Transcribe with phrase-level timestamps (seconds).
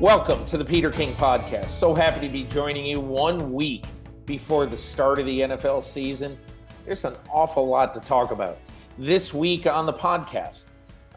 [0.00, 1.68] Welcome to the Peter King Podcast.
[1.68, 3.84] So happy to be joining you one week
[4.24, 6.38] before the start of the NFL season.
[6.86, 8.56] There's an awful lot to talk about.
[8.96, 10.64] This week on the podcast,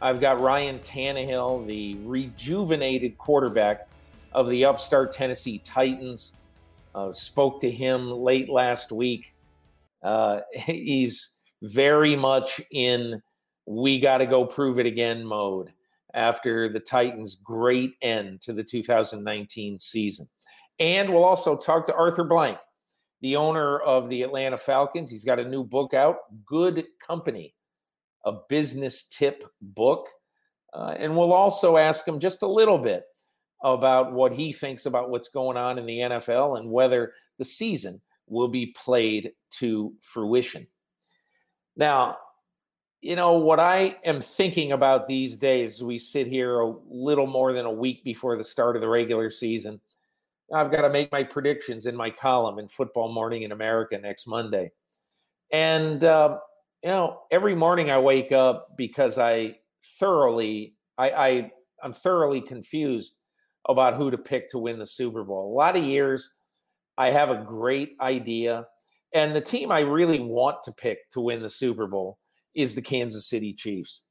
[0.01, 3.87] I've got Ryan Tannehill, the rejuvenated quarterback
[4.33, 6.33] of the upstart Tennessee Titans.
[6.93, 9.33] Uh, spoke to him late last week.
[10.03, 13.21] Uh, he's very much in
[13.65, 15.71] we got to go prove it again mode
[16.13, 20.27] after the Titans' great end to the 2019 season.
[20.79, 22.57] And we'll also talk to Arthur Blank,
[23.21, 25.09] the owner of the Atlanta Falcons.
[25.09, 27.55] He's got a new book out, Good Company,
[28.25, 30.07] a business tip book.
[30.73, 33.03] Uh, and we'll also ask him just a little bit
[33.63, 38.01] about what he thinks about what's going on in the NFL and whether the season
[38.27, 40.67] will be played to fruition.
[41.75, 42.17] Now,
[43.03, 47.51] you know, what I am thinking about these days, we sit here a little more
[47.51, 49.81] than a week before the start of the regular season.
[50.55, 54.25] I've got to make my predictions in my column in Football Morning in America next
[54.25, 54.71] Monday.
[55.51, 56.37] And, uh,
[56.81, 59.57] you know, every morning I wake up because I
[59.99, 61.51] thoroughly, I, I,
[61.83, 63.17] I'm thoroughly confused
[63.67, 65.53] about who to pick to win the Super Bowl.
[65.53, 66.29] A lot of years,
[66.97, 68.65] I have a great idea.
[69.13, 72.17] And the team I really want to pick to win the Super Bowl
[72.55, 74.05] is the Kansas City Chiefs.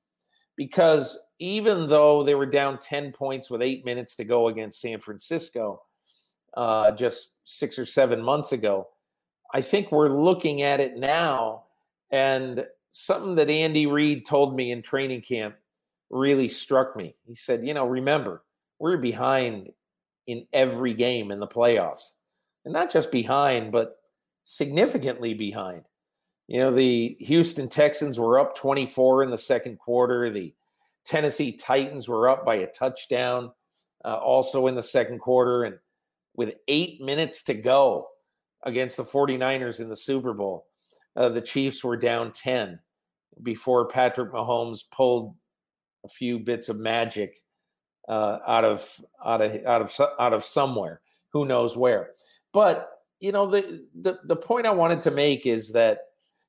[0.57, 5.01] Because even though they were down 10 points with eight minutes to go against San
[5.01, 5.83] Francisco
[6.57, 8.89] uh, just six or seven months ago,
[9.55, 11.65] I think we're looking at it now.
[12.11, 15.57] And something that Andy Reid told me in training camp
[16.11, 17.17] really struck me.
[17.27, 18.45] He said, You know, remember,
[18.79, 19.71] we're behind
[20.27, 22.13] in every game in the playoffs.
[22.65, 23.97] And not just behind, but
[24.45, 25.89] significantly behind.
[26.49, 30.31] You know, the Houston Texans were up 24 in the second quarter.
[30.31, 30.55] The
[31.05, 33.53] Tennessee Titans were up by a touchdown
[34.05, 35.65] uh, also in the second quarter.
[35.65, 35.77] And
[36.35, 38.09] with eight minutes to go
[38.65, 40.67] against the 49ers in the Super Bowl,
[41.17, 42.79] uh, the Chiefs were down 10
[43.43, 45.35] before Patrick Mahomes pulled
[46.05, 47.39] a few bits of magic
[48.09, 51.01] uh, out of out of out of out of somewhere.
[51.33, 52.11] Who knows where?
[52.53, 52.91] But
[53.21, 55.99] you know the the the point I wanted to make is that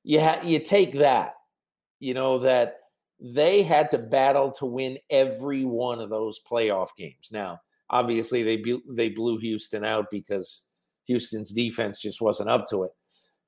[0.04, 1.34] you ha- you take that,
[1.98, 2.76] you know that
[3.20, 7.30] they had to battle to win every one of those playoff games.
[7.32, 7.60] Now,
[7.90, 10.66] obviously, they be- they blew Houston out because
[11.06, 12.92] Houston's defense just wasn't up to it.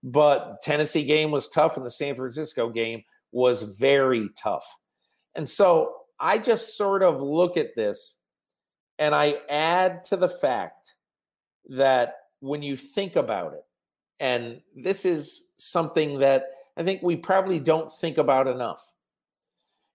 [0.02, 3.02] But the Tennessee game was tough, and the San Francisco game
[3.32, 4.66] was very tough.
[5.34, 8.16] And so I just sort of look at this
[8.98, 10.94] and I add to the fact
[11.68, 13.64] that when you think about it,
[14.20, 16.46] and this is something that
[16.76, 18.92] I think we probably don't think about enough.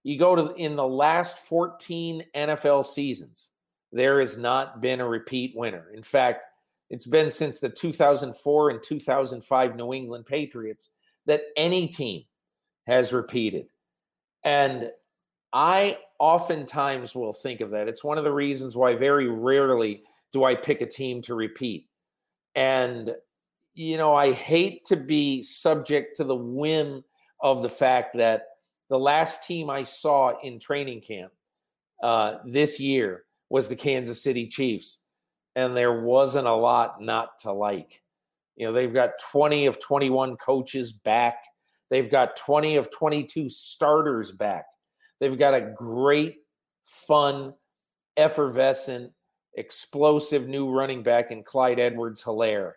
[0.03, 3.51] You go to in the last 14 NFL seasons,
[3.91, 5.91] there has not been a repeat winner.
[5.93, 6.45] In fact,
[6.89, 10.89] it's been since the 2004 and 2005 New England Patriots
[11.25, 12.23] that any team
[12.87, 13.67] has repeated.
[14.43, 14.91] And
[15.53, 17.87] I oftentimes will think of that.
[17.87, 21.87] It's one of the reasons why very rarely do I pick a team to repeat.
[22.55, 23.13] And
[23.73, 27.03] you know, I hate to be subject to the whim
[27.39, 28.43] of the fact that
[28.89, 31.31] the last team I saw in training camp
[32.03, 34.99] uh, this year was the Kansas City Chiefs,
[35.55, 38.01] and there wasn't a lot not to like.
[38.55, 41.43] You know, they've got 20 of 21 coaches back.
[41.89, 44.65] They've got 20 of 22 starters back.
[45.19, 46.37] They've got a great,
[46.83, 47.53] fun,
[48.17, 49.11] effervescent,
[49.55, 52.73] explosive new running back in Clyde Edwards Helaire.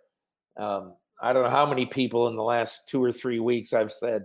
[0.56, 3.92] Um, I don't know how many people in the last two or three weeks I've
[3.92, 4.25] said,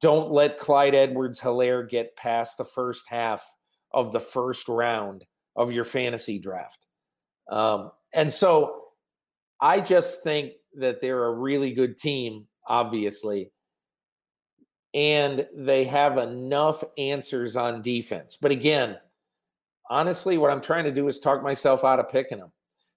[0.00, 3.44] don't let Clyde Edwards Helaire get past the first half
[3.92, 5.24] of the first round
[5.54, 6.86] of your fantasy draft.
[7.50, 8.84] Um, and so
[9.60, 13.52] I just think that they're a really good team, obviously.
[14.92, 18.36] And they have enough answers on defense.
[18.40, 18.96] But again,
[19.90, 22.52] honestly, what I'm trying to do is talk myself out of picking them.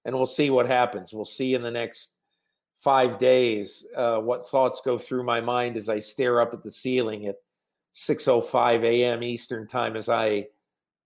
[0.06, 1.14] And we'll see what happens.
[1.14, 2.19] We'll see in the next
[2.80, 6.72] five days uh, what thoughts go through my mind as I stare up at the
[6.72, 7.36] ceiling at
[7.94, 9.24] 6:05 a.m.
[9.24, 10.48] Eastern time as I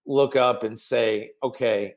[0.05, 1.95] look up and say, okay,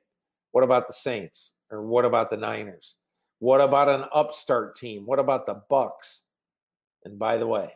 [0.53, 2.97] what about the Saints or what about the Niners?
[3.39, 5.05] What about an upstart team?
[5.05, 6.23] What about the Bucks?
[7.05, 7.73] And by the way,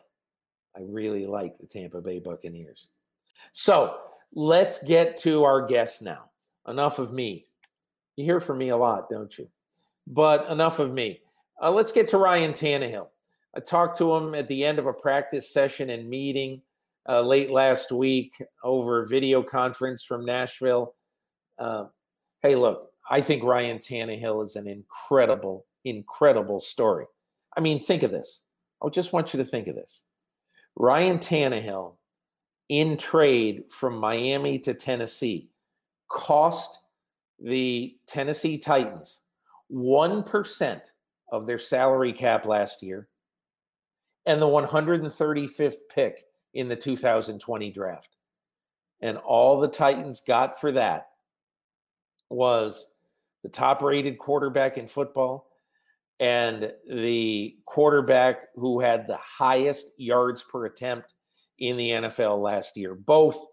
[0.75, 2.87] I really like the Tampa Bay Buccaneers.
[3.53, 3.97] So
[4.33, 6.31] let's get to our guests now.
[6.67, 7.45] Enough of me.
[8.15, 9.47] You hear from me a lot, don't you?
[10.07, 11.21] But enough of me.
[11.61, 13.07] Uh, let's get to Ryan Tannehill.
[13.55, 16.61] I talked to him at the end of a practice session and meeting
[17.07, 20.95] uh, late last week over video conference from Nashville.
[21.59, 21.85] Uh,
[22.41, 27.05] hey, look, I think Ryan Tannehill is an incredible, incredible story.
[27.55, 28.43] I mean, think of this.
[28.83, 30.03] I just want you to think of this.
[30.75, 31.95] Ryan Tannehill
[32.69, 35.49] in trade from Miami to Tennessee
[36.09, 36.79] cost
[37.39, 39.19] the Tennessee Titans
[39.71, 40.81] 1%
[41.31, 43.07] of their salary cap last year
[44.25, 48.17] and the 135th pick in the 2020 draft.
[49.01, 51.07] And all the Titans got for that
[52.29, 52.85] was
[53.43, 55.47] the top rated quarterback in football
[56.19, 61.13] and the quarterback who had the highest yards per attempt
[61.57, 62.93] in the NFL last year.
[62.93, 63.43] Both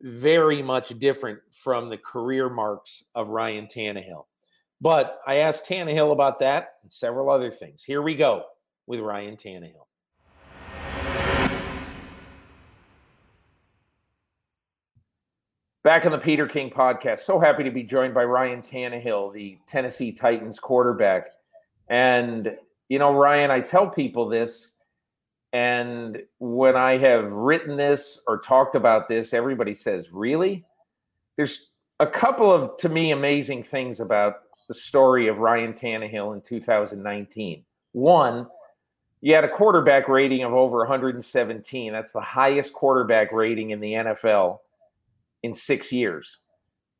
[0.00, 4.24] very much different from the career marks of Ryan Tannehill.
[4.82, 7.84] But I asked Tannehill about that and several other things.
[7.84, 8.46] Here we go
[8.88, 9.86] with Ryan Tannehill.
[15.84, 17.20] Back on the Peter King podcast.
[17.20, 21.28] So happy to be joined by Ryan Tannehill, the Tennessee Titans quarterback.
[21.88, 22.56] And,
[22.88, 24.72] you know, Ryan, I tell people this,
[25.52, 30.64] and when I have written this or talked about this, everybody says, Really?
[31.36, 31.70] There's
[32.00, 37.64] a couple of, to me, amazing things about the story of Ryan Tannehill in 2019.
[37.92, 38.46] One,
[39.20, 41.92] you had a quarterback rating of over 117.
[41.92, 44.58] That's the highest quarterback rating in the NFL
[45.42, 46.40] in six years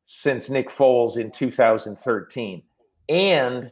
[0.03, 2.63] since Nick Foles in 2013.
[3.09, 3.71] And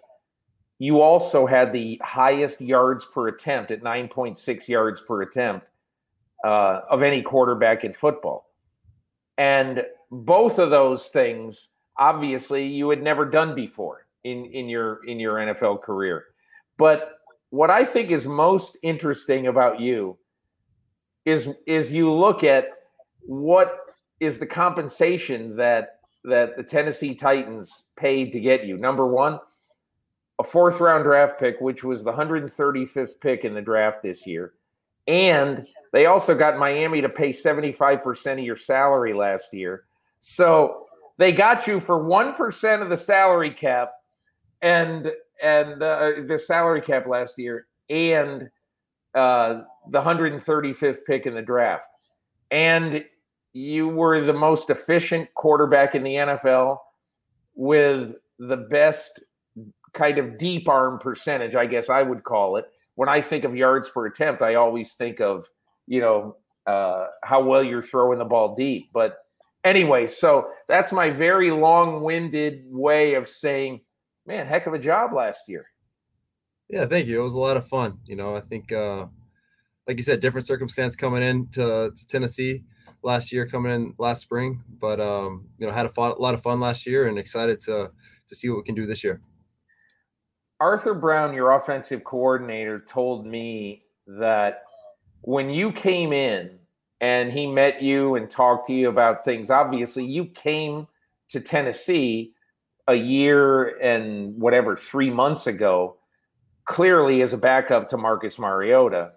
[0.79, 5.67] you also had the highest yards per attempt at 9.6 yards per attempt
[6.43, 8.49] uh, of any quarterback in football.
[9.37, 15.19] And both of those things, obviously, you had never done before in, in your in
[15.19, 16.25] your NFL career.
[16.77, 20.17] But what I think is most interesting about you
[21.25, 22.69] is is you look at
[23.21, 23.77] what
[24.19, 28.77] is the compensation that that the Tennessee Titans paid to get you.
[28.77, 29.39] Number one,
[30.39, 34.53] a fourth round draft pick, which was the 135th pick in the draft this year.
[35.07, 39.85] And they also got Miami to pay 75% of your salary last year.
[40.19, 40.85] So
[41.21, 43.91] they got you for 1% of the salary cap
[44.63, 45.11] and
[45.43, 48.49] and uh, the salary cap last year and
[49.13, 51.87] uh, the 135th pick in the draft.
[52.49, 53.05] And
[53.53, 56.77] you were the most efficient quarterback in the NFL
[57.53, 59.23] with the best
[59.93, 62.65] kind of deep arm percentage, I guess I would call it.
[62.95, 65.47] When I think of yards per attempt, I always think of,
[65.85, 68.89] you know, uh, how well you're throwing the ball deep.
[68.91, 69.17] But
[69.63, 73.81] anyway, so that's my very long winded way of saying,
[74.25, 75.65] man, heck of a job last year.
[76.69, 77.19] Yeah, thank you.
[77.19, 77.99] It was a lot of fun.
[78.05, 79.07] You know, I think, uh,
[79.87, 82.63] like you said, different circumstance coming in to, to Tennessee
[83.03, 86.33] last year coming in last spring, but um, you know had a, fun, a lot
[86.33, 87.91] of fun last year and excited to
[88.27, 89.21] to see what we can do this year.
[90.59, 94.63] Arthur Brown, your offensive coordinator, told me that
[95.21, 96.59] when you came in
[97.01, 100.87] and he met you and talked to you about things, obviously you came
[101.29, 102.33] to Tennessee
[102.87, 105.97] a year and whatever three months ago,
[106.65, 109.13] clearly as a backup to Marcus Mariota.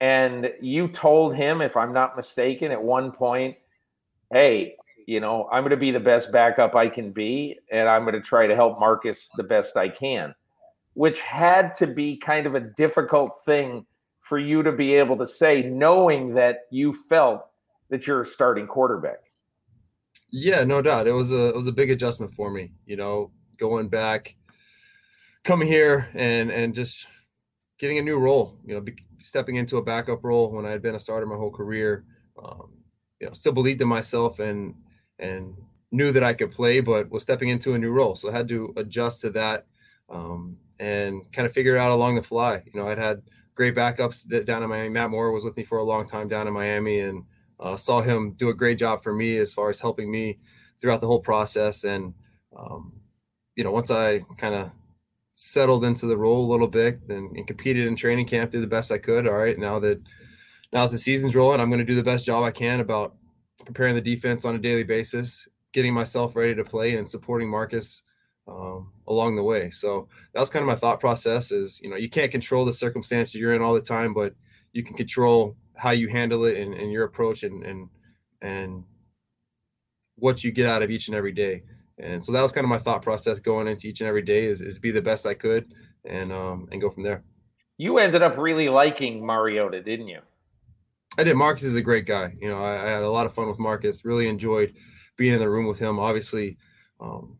[0.00, 3.56] And you told him, if I'm not mistaken, at one point,
[4.32, 8.02] hey, you know, I'm going to be the best backup I can be, and I'm
[8.02, 10.34] going to try to help Marcus the best I can,
[10.94, 13.84] which had to be kind of a difficult thing
[14.20, 17.46] for you to be able to say, knowing that you felt
[17.88, 19.24] that you're a starting quarterback.
[20.30, 21.08] Yeah, no doubt.
[21.08, 24.36] It was a it was a big adjustment for me, you know, going back,
[25.42, 27.06] coming here and and just
[27.78, 30.82] getting a new role, you know, be, stepping into a backup role when I had
[30.82, 32.04] been a starter my whole career.
[32.42, 32.70] Um,
[33.20, 34.74] you know, still believed in myself and
[35.18, 35.54] and
[35.90, 38.48] knew that I could play, but was stepping into a new role, so I had
[38.48, 39.66] to adjust to that
[40.08, 42.62] um, and kind of figure it out along the fly.
[42.72, 43.22] You know, I'd had
[43.54, 44.88] great backups down in Miami.
[44.88, 47.24] Matt Moore was with me for a long time down in Miami, and
[47.58, 50.38] uh, saw him do a great job for me as far as helping me
[50.80, 51.84] throughout the whole process.
[51.84, 52.14] And
[52.56, 52.92] um,
[53.56, 54.72] you know, once I kind of
[55.32, 58.66] settled into the role a little bit and, and, competed in training camp, did the
[58.66, 59.26] best I could.
[59.26, 60.00] All right, now that
[60.72, 63.16] now that the season's rolling, I'm going to do the best job I can about
[63.64, 68.02] preparing the defense on a daily basis, getting myself ready to play, and supporting Marcus
[68.50, 69.70] um, along the way.
[69.70, 71.52] So that was kind of my thought process.
[71.52, 74.34] Is you know you can't control the circumstances you're in all the time, but
[74.72, 77.88] you can control how you handle it and, and your approach and and
[78.42, 78.84] and
[80.16, 81.62] what you get out of each and every day.
[81.98, 84.46] And so that was kind of my thought process going into each and every day
[84.46, 85.72] is, is be the best I could
[86.04, 87.22] and um and go from there.
[87.78, 90.20] You ended up really liking Mariota, didn't you?
[91.18, 91.36] I did.
[91.36, 92.34] Marcus is a great guy.
[92.40, 94.04] You know, I, I had a lot of fun with Marcus.
[94.04, 94.74] Really enjoyed
[95.16, 95.98] being in the room with him.
[95.98, 96.56] Obviously,
[97.00, 97.36] um,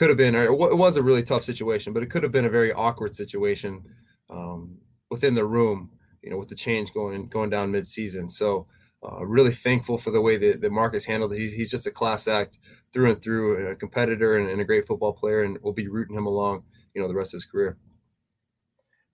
[0.00, 2.48] could have been, it was a really tough situation, but it could have been a
[2.48, 3.84] very awkward situation
[4.30, 4.78] um,
[5.10, 5.90] within the room,
[6.22, 8.30] you know, with the change going going down mid-season.
[8.30, 8.66] So
[9.06, 11.38] uh, really thankful for the way that, that Marcus handled it.
[11.40, 12.60] He, he's just a class act
[12.94, 16.16] through and through, a competitor and, and, a great football player, and we'll be rooting
[16.16, 16.62] him along,
[16.94, 17.76] you know, the rest of his career.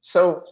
[0.03, 0.45] So,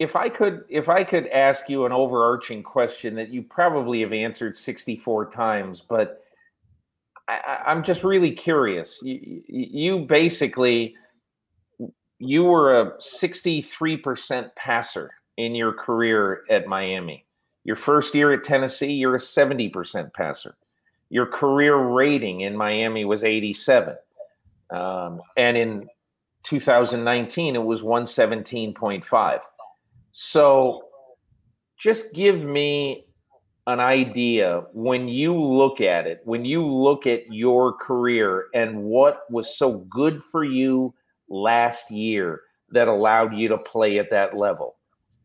[0.00, 4.12] if I could, if I could ask you an overarching question that you probably have
[4.12, 6.19] answered sixty-four times, but
[7.66, 8.98] I, am just really curious.
[9.02, 10.94] You, you basically,
[12.18, 17.26] you were a sixty-three percent passer in your career at Miami
[17.64, 20.56] your first year at Tennessee, you're a 70% passer.
[21.10, 23.96] Your career rating in Miami was 87.
[24.70, 25.88] Um, and in
[26.44, 29.40] 2019, it was 117.5.
[30.12, 30.84] So
[31.76, 33.06] just give me
[33.66, 39.30] an idea when you look at it, when you look at your career and what
[39.30, 40.94] was so good for you
[41.28, 44.76] last year that allowed you to play at that level.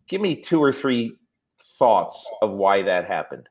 [0.07, 1.13] Give me two or three
[1.77, 3.49] thoughts of why that happened?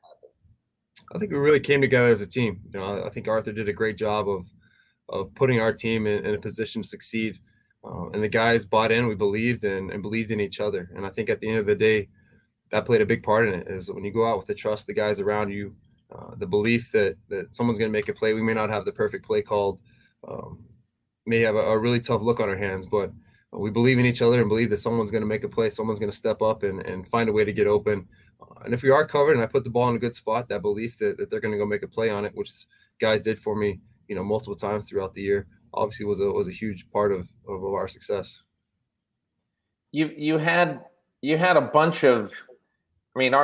[1.14, 2.60] I think we really came together as a team.
[2.72, 4.46] You know, I think Arthur did a great job of
[5.10, 7.38] of putting our team in, in a position to succeed.
[7.84, 9.06] Uh, and the guys bought in.
[9.06, 10.90] We believed and, and believed in each other.
[10.96, 12.08] And I think at the end of the day,
[12.70, 13.68] that played a big part in it.
[13.68, 15.74] Is when you go out with the trust, the guys around you,
[16.14, 18.34] uh, the belief that that someone's going to make a play.
[18.34, 19.80] We may not have the perfect play called,
[20.26, 20.64] um,
[21.26, 23.12] may have a, a, really tough look on our hands, but
[23.52, 26.00] we believe in each other and believe that someone's going to make a play, someone's
[26.00, 28.06] going to step up and, and find a way to get open.
[28.40, 30.48] Uh, and if we are covered and I put the ball in a good spot,
[30.48, 32.50] that belief that, that they're going to go make a play on it, which
[33.00, 36.48] guys did for me, you know, multiple times throughout the year, obviously was a was
[36.48, 38.42] a huge part of, of, of our success.
[39.92, 40.80] You you had
[41.20, 42.32] you had a bunch of,
[43.14, 43.34] I mean,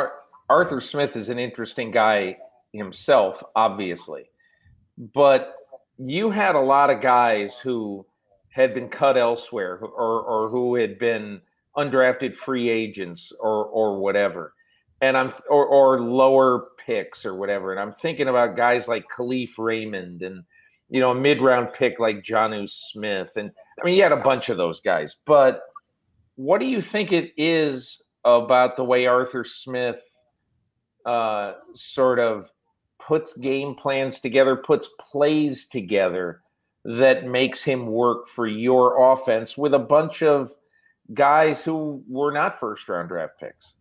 [0.48, 2.36] Arthur Smith is an interesting guy
[2.72, 4.30] himself, obviously,
[4.98, 5.54] but
[5.98, 8.06] you had a lot of guys who
[8.50, 11.40] had been cut elsewhere or, or who had been
[11.76, 14.54] undrafted free agents or, or whatever.
[15.02, 17.70] And I'm or, or lower picks or whatever.
[17.70, 20.44] And I'm thinking about guys like Kalif Raymond and
[20.90, 23.32] you know, a mid round pick like Jonnu Smith.
[23.36, 23.50] And
[23.80, 25.16] I mean, you had a bunch of those guys.
[25.24, 25.62] But
[26.34, 30.02] what do you think it is about the way Arthur Smith
[31.06, 32.50] uh, sort of
[32.98, 36.42] puts game plans together, puts plays together
[36.84, 40.52] that makes him work for your offense with a bunch of
[41.12, 43.74] guys who were not first round draft picks?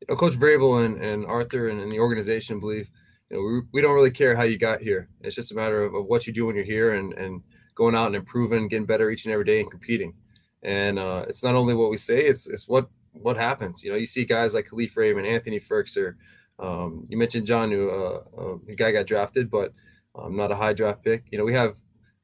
[0.00, 2.88] You know, Coach Vrabel and, and Arthur and, and, the organization believe,
[3.30, 5.08] you know, we, we don't really care how you got here.
[5.20, 7.42] It's just a matter of, of what you do when you're here and, and
[7.74, 10.14] going out and improving, getting better each and every day and competing.
[10.62, 12.88] And uh, it's not only what we say, it's, it's what,
[13.20, 13.82] what happens.
[13.82, 16.14] You know, you see guys like Kalif Raymond, Anthony Firkser,
[16.58, 19.72] um, you mentioned Jonnu, who uh, uh, guy got drafted, but
[20.14, 21.24] um, not a high draft pick.
[21.30, 21.76] You know, we have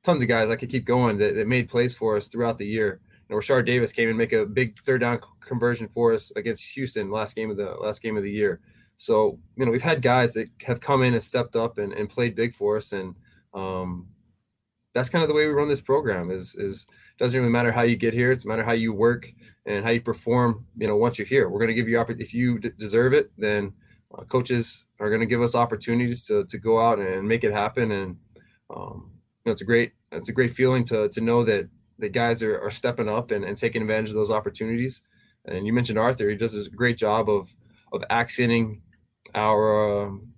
[0.02, 2.66] tons of guys I could keep going that, that made plays for us throughout the
[2.66, 3.00] year.
[3.28, 6.70] You know, Rashard Davis came and make a big third down conversion for us against
[6.72, 8.60] Houston last game of the last game of the year.
[8.96, 12.08] So you know we've had guys that have come in and stepped up and, and
[12.08, 13.14] played big for us, and
[13.52, 14.08] um,
[14.94, 16.30] that's kind of the way we run this program.
[16.30, 16.86] Is is
[17.18, 19.26] doesn't really matter how you get here; it's matter how you work
[19.66, 20.66] and how you perform.
[20.76, 23.30] You know, once you're here, we're going to give you if you d- deserve it,
[23.38, 23.72] then
[24.16, 27.52] uh, coaches are going to give us opportunities to to go out and make it
[27.52, 27.92] happen.
[27.92, 28.16] And
[28.74, 31.68] um, know, it's a great it's a great feeling to to know that
[31.98, 35.02] the guys are, are stepping up and, and taking advantage of those opportunities.
[35.46, 37.54] And you mentioned Arthur; he does a great job of
[37.92, 38.82] of accenting
[39.34, 40.28] our um,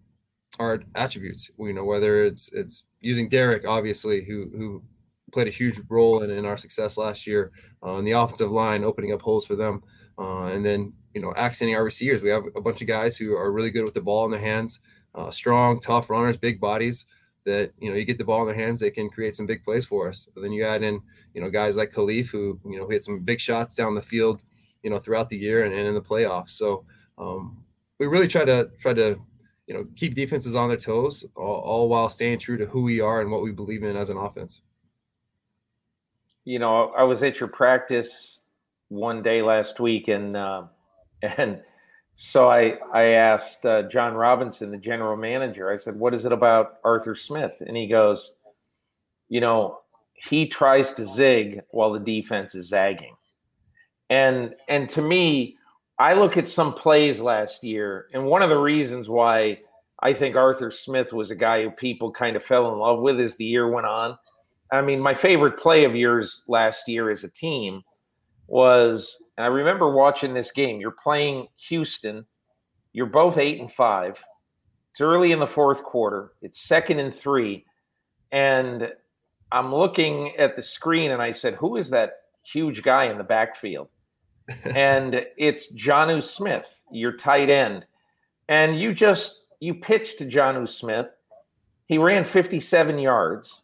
[0.58, 1.50] our attributes.
[1.58, 4.82] You know, whether it's it's using Derrick, obviously, who who
[5.32, 7.52] played a huge role in, in our success last year
[7.82, 9.82] uh, on the offensive line, opening up holes for them,
[10.18, 12.22] uh, and then you know accenting our receivers.
[12.22, 14.40] We have a bunch of guys who are really good with the ball in their
[14.40, 14.80] hands,
[15.14, 17.06] uh, strong, tough runners, big bodies
[17.46, 19.64] that you know you get the ball in their hands, they can create some big
[19.64, 20.28] plays for us.
[20.36, 21.00] then you add in
[21.32, 24.44] you know guys like Kalif who you know hit some big shots down the field,
[24.82, 26.50] you know throughout the year and, and in the playoffs.
[26.50, 26.84] So
[27.16, 27.64] um,
[27.98, 29.16] we really try to try to
[29.66, 33.00] you know keep defenses on their toes, all, all, while staying true to who we
[33.00, 34.60] are and what we believe in as an offense.
[36.46, 38.38] You know, I was at your practice
[38.88, 40.62] one day last week, and uh,
[41.22, 41.60] and
[42.14, 45.70] so I I asked uh, Jon Robinson, the general manager.
[45.70, 48.36] I said, "What is it about Arthur Smith?" And he goes,
[49.28, 49.80] "You know,
[50.14, 53.16] he tries to zig while the defense is zagging."
[54.08, 55.56] And and to me,
[55.98, 59.58] I look at some plays last year, and one of the reasons why
[60.00, 63.18] I think Arthur Smith was a guy who people kind of fell in love with
[63.18, 64.16] as the year went on.
[64.72, 67.82] I mean, my favorite play of yours last year as a team
[68.48, 70.80] was and I remember watching this game.
[70.80, 72.26] You're playing Houston.
[72.92, 74.22] You're both eight and five.
[74.90, 76.32] It's early in the fourth quarter.
[76.40, 77.66] It's second and three.
[78.32, 78.90] And
[79.52, 83.24] I'm looking at the screen and I said, Who is that huge guy in the
[83.24, 83.88] backfield?
[84.64, 87.84] and it's Jonnu Smith, your tight end.
[88.48, 91.10] And you just you pitched to Jonnu Smith.
[91.86, 93.62] He ran 57 yards.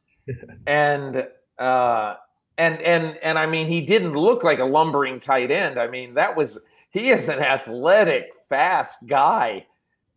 [0.67, 1.27] And
[1.59, 2.15] uh
[2.59, 5.79] and and and I mean he didn't look like a lumbering tight end.
[5.79, 6.59] I mean, that was
[6.91, 9.67] he is an athletic, fast guy.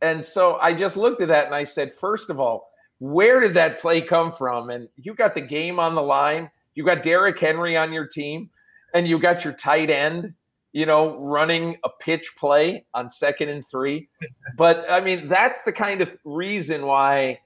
[0.02, 2.70] And so I just looked at that and I said, first of all,
[3.00, 4.70] where did that play come from?
[4.70, 6.50] And you got the game on the line.
[6.76, 8.50] You got Derrick Henry on your team,
[8.94, 10.34] and you got your tight end,
[10.74, 14.10] you know, running a pitch play on second and three.
[14.58, 17.40] but I mean, that's the kind of reason why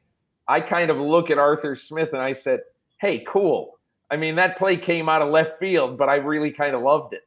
[0.50, 2.62] I kind of look at Arthur Smith and I said,
[3.00, 3.80] hey, cool.
[4.12, 7.14] I mean, that play came out of left field, but I really kind of loved
[7.14, 7.22] it.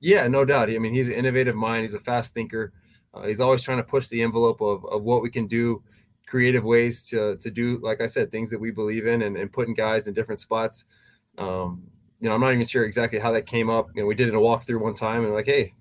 [0.00, 0.70] Yeah, no doubt.
[0.70, 1.82] I mean, he's an innovative mind.
[1.82, 2.72] He's a fast thinker.
[3.12, 5.82] Uh, he's always trying to push the envelope of, of what we can do
[6.26, 9.52] creative ways to to do, like I said, things that we believe in and, and
[9.52, 10.84] putting guys in different spots.
[11.38, 11.82] Um,
[12.20, 13.88] you know, I'm not even sure exactly how that came up.
[13.94, 15.74] You know, we did it in a walkthrough one time and like, hey,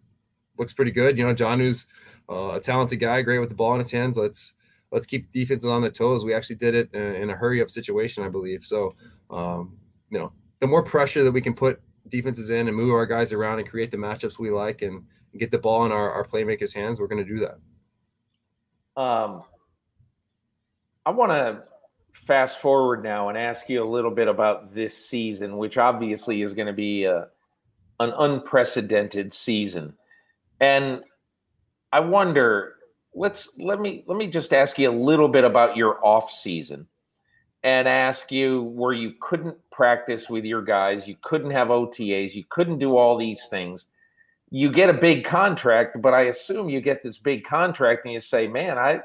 [0.57, 1.17] looks pretty good.
[1.17, 1.88] You know, Jonnu's
[2.29, 4.17] uh, a talented guy, great with the ball in his hands.
[4.17, 4.53] Let's
[4.92, 6.24] let's keep defenses on the toes.
[6.24, 8.63] We actually did it in, a hurry up situation, I believe.
[8.63, 8.96] So,
[9.30, 9.77] um,
[10.10, 13.34] you know, the more pressure that we can put defenses in and move our guys
[13.34, 16.25] around and create the matchups we like and, and get the ball in our, our
[16.25, 19.01] playmakers' hands, we're going to do that.
[19.01, 19.44] Um,
[21.06, 21.63] I want to
[22.13, 26.54] fast forward now and ask you a little bit about this season, which obviously is
[26.54, 27.27] going to be a,
[28.00, 29.94] an unprecedented season.
[30.60, 31.04] And
[31.92, 32.75] I wonder,
[33.15, 36.88] let's let me let me just ask you a little bit about your off season
[37.63, 42.43] and ask you where you couldn't practice with your guys, you couldn't have OTAs, you
[42.50, 43.86] couldn't do all these things.
[44.51, 48.19] You get a big contract, but I assume you get this big contract and you
[48.19, 49.01] say, "Man, I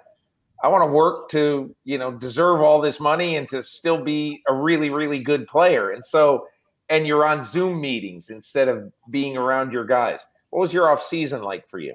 [0.62, 4.42] I want to work to, you know, deserve all this money and to still be
[4.46, 5.90] a really, really good player.
[5.90, 6.46] And so,
[6.90, 10.20] and you're on Zoom meetings instead of being around your guys.
[10.50, 11.94] What was your off season like for you?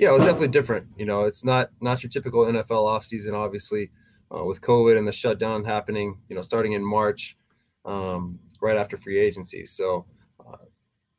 [0.00, 0.86] Yeah, it was definitely different.
[0.96, 3.90] You know, it's not not your typical NFL offseason, obviously,
[4.34, 6.16] uh, with COVID and the shutdown happening.
[6.30, 7.36] You know, starting in March,
[7.84, 9.66] um, right after free agency.
[9.66, 10.06] So,
[10.40, 10.56] uh,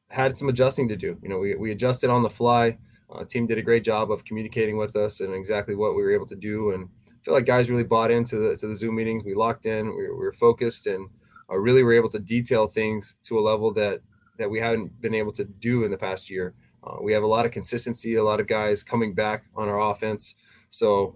[0.09, 1.15] had some adjusting to do.
[1.21, 2.79] You know, we we adjusted on the fly.
[3.13, 6.11] Uh, team did a great job of communicating with us and exactly what we were
[6.11, 6.71] able to do.
[6.71, 9.23] And I feel like guys really bought into the to the Zoom meetings.
[9.23, 11.07] We locked in, we, we were focused, and
[11.51, 14.01] uh, really were able to detail things to a level that
[14.39, 16.55] that we haven't been able to do in the past year.
[16.83, 19.91] Uh, we have a lot of consistency, a lot of guys coming back on our
[19.91, 20.35] offense.
[20.69, 21.15] So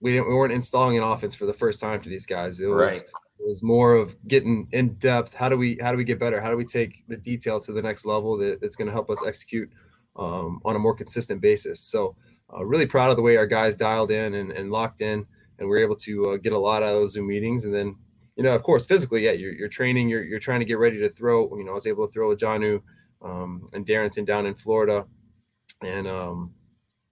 [0.00, 2.60] we didn't we weren't installing an offense for the first time to these guys.
[2.60, 3.02] It was right.
[3.02, 5.34] it was more of getting in depth.
[5.34, 6.40] How do we how do we get better?
[6.40, 9.10] How do we take the detail to the next level that, it's going to help
[9.10, 9.70] us execute
[10.16, 11.80] um, on a more consistent basis.
[11.80, 12.16] So,
[12.52, 15.26] uh, really proud of the way our guys dialed in and, and locked in,
[15.58, 17.64] and we are able to uh, get a lot out of those Zoom meetings.
[17.64, 17.94] And then,
[18.36, 20.98] you know, of course, physically, yeah, you're, you're training, you're, you're trying to get ready
[20.98, 21.48] to throw.
[21.56, 22.80] You know, I was able to throw a Jonnu
[23.22, 25.06] um, and Darrynton down in Florida,
[25.82, 26.52] and um,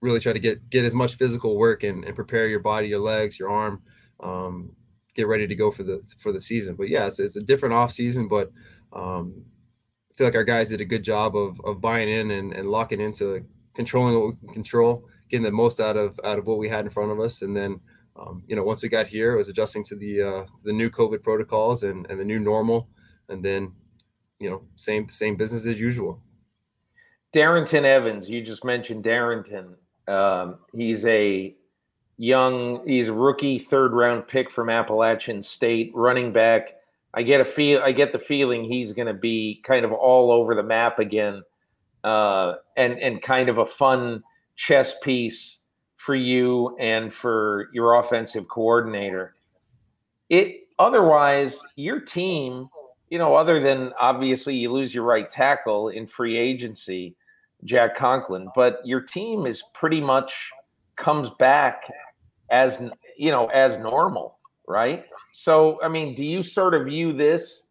[0.01, 2.99] really try to get get as much physical work and, and prepare your body, your
[2.99, 3.81] legs, your arm,
[4.21, 4.71] um,
[5.15, 6.75] get ready to go for the for the season.
[6.75, 8.51] But yeah, it's, it's a different off season, but
[8.93, 9.43] um,
[10.15, 13.01] feel like our guys did a good job of, of buying in and, and locking
[13.01, 16.69] into controlling what we can control, getting the most out of out of what we
[16.69, 17.79] had in front of us, and then
[18.19, 20.89] um, you know once we got here, it was adjusting to the uh, the new
[20.89, 22.89] COVID protocols and, and the new normal,
[23.29, 23.71] and then
[24.39, 26.19] you know same same business as usual.
[27.33, 29.75] Darrynton Evans, you just mentioned Darrynton.
[30.07, 31.55] Um, he's a
[32.17, 36.77] young, he's a rookie third round pick from Appalachian State, running back
[37.17, 37.81] I get a feel.
[37.83, 41.41] I get the feeling he's going to be kind of all over the map again,
[42.03, 44.23] uh, and and kind of a fun
[44.55, 45.57] chess piece
[45.95, 49.35] for you and for your offensive coordinator.
[50.29, 52.69] It otherwise your team,
[53.09, 57.15] you know, other than obviously you lose your right tackle in free agency,
[57.63, 60.51] Jack Conklin, but your team is pretty much
[60.95, 61.83] comes back
[62.49, 62.81] as
[63.17, 65.05] you know as normal right?
[65.33, 67.63] So, I mean, do you sort of view this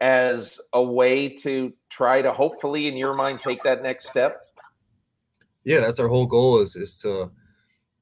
[0.00, 4.42] as a way to try to hopefully, in your mind, take that next step?
[5.64, 7.30] Yeah, that's our whole goal is is to,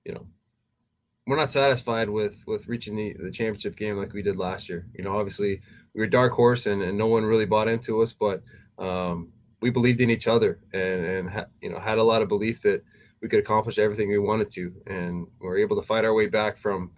[0.05, 0.27] you know,
[1.27, 4.87] we're not satisfied with with reaching the, the championship game like we did last year.
[4.93, 5.61] You know, obviously
[5.95, 8.43] we were a dark horse and, and no one really bought into us, but
[8.79, 9.31] um,
[9.61, 12.63] we believed in each other and and ha- you know had a lot of belief
[12.63, 12.83] that
[13.23, 16.27] we could accomplish everything we wanted to, and we were able to fight our way
[16.27, 16.91] back from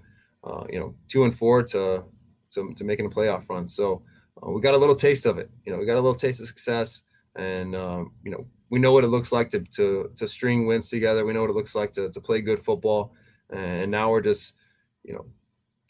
[0.47, 2.05] uh, you know, two and four to
[2.53, 3.69] to, to making a playoff run.
[3.69, 4.03] So
[4.43, 5.51] uh, we got a little taste of it.
[5.65, 7.03] You know, we got a little taste of success,
[7.35, 10.89] and um, you know, we know what it looks like to to to string wins
[10.89, 11.27] together.
[11.27, 13.13] We know what it looks like to to play good football,
[13.51, 14.55] and now we're just,
[15.03, 15.27] you know,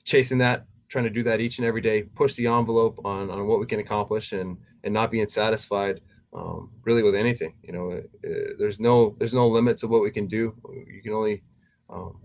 [0.04, 3.46] chasing that trying to do that each and every day, push the envelope on on
[3.46, 6.00] what we can accomplish, and and not being satisfied
[6.32, 7.54] um, really with anything.
[7.62, 10.54] You know, it, it, there's no there's no limit to what we can do.
[10.92, 11.42] You can only
[11.90, 12.20] um,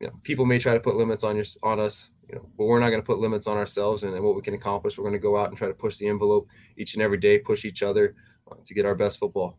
[0.00, 2.64] you know, people may try to put limits on your on us, you know, but
[2.64, 4.96] we're not going to put limits on ourselves and, and, what we can accomplish.
[4.96, 7.38] We're going to go out and try to push the envelope each and every day,
[7.38, 8.14] push each other
[8.50, 9.58] uh, to get our best football.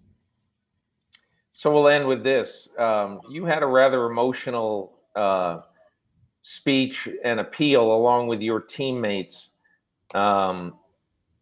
[1.54, 2.70] So we'll end with this.
[2.78, 5.60] Um, you had a rather emotional uh,
[6.42, 9.50] speech and appeal along with your teammates.
[10.16, 10.76] Um,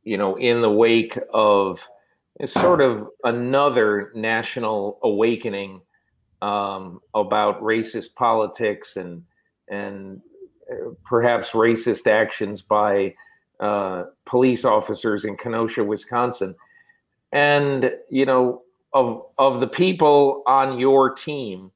[0.03, 1.85] you know, in the wake of
[2.45, 5.81] sort of another national awakening
[6.41, 9.23] um, about racist politics and
[9.69, 10.21] and
[10.71, 13.13] uh, perhaps racist actions by
[13.59, 16.55] uh, police officers in Kenosha, Wisconsin.
[17.31, 18.61] And you know,
[18.93, 21.71] of of the people on your team,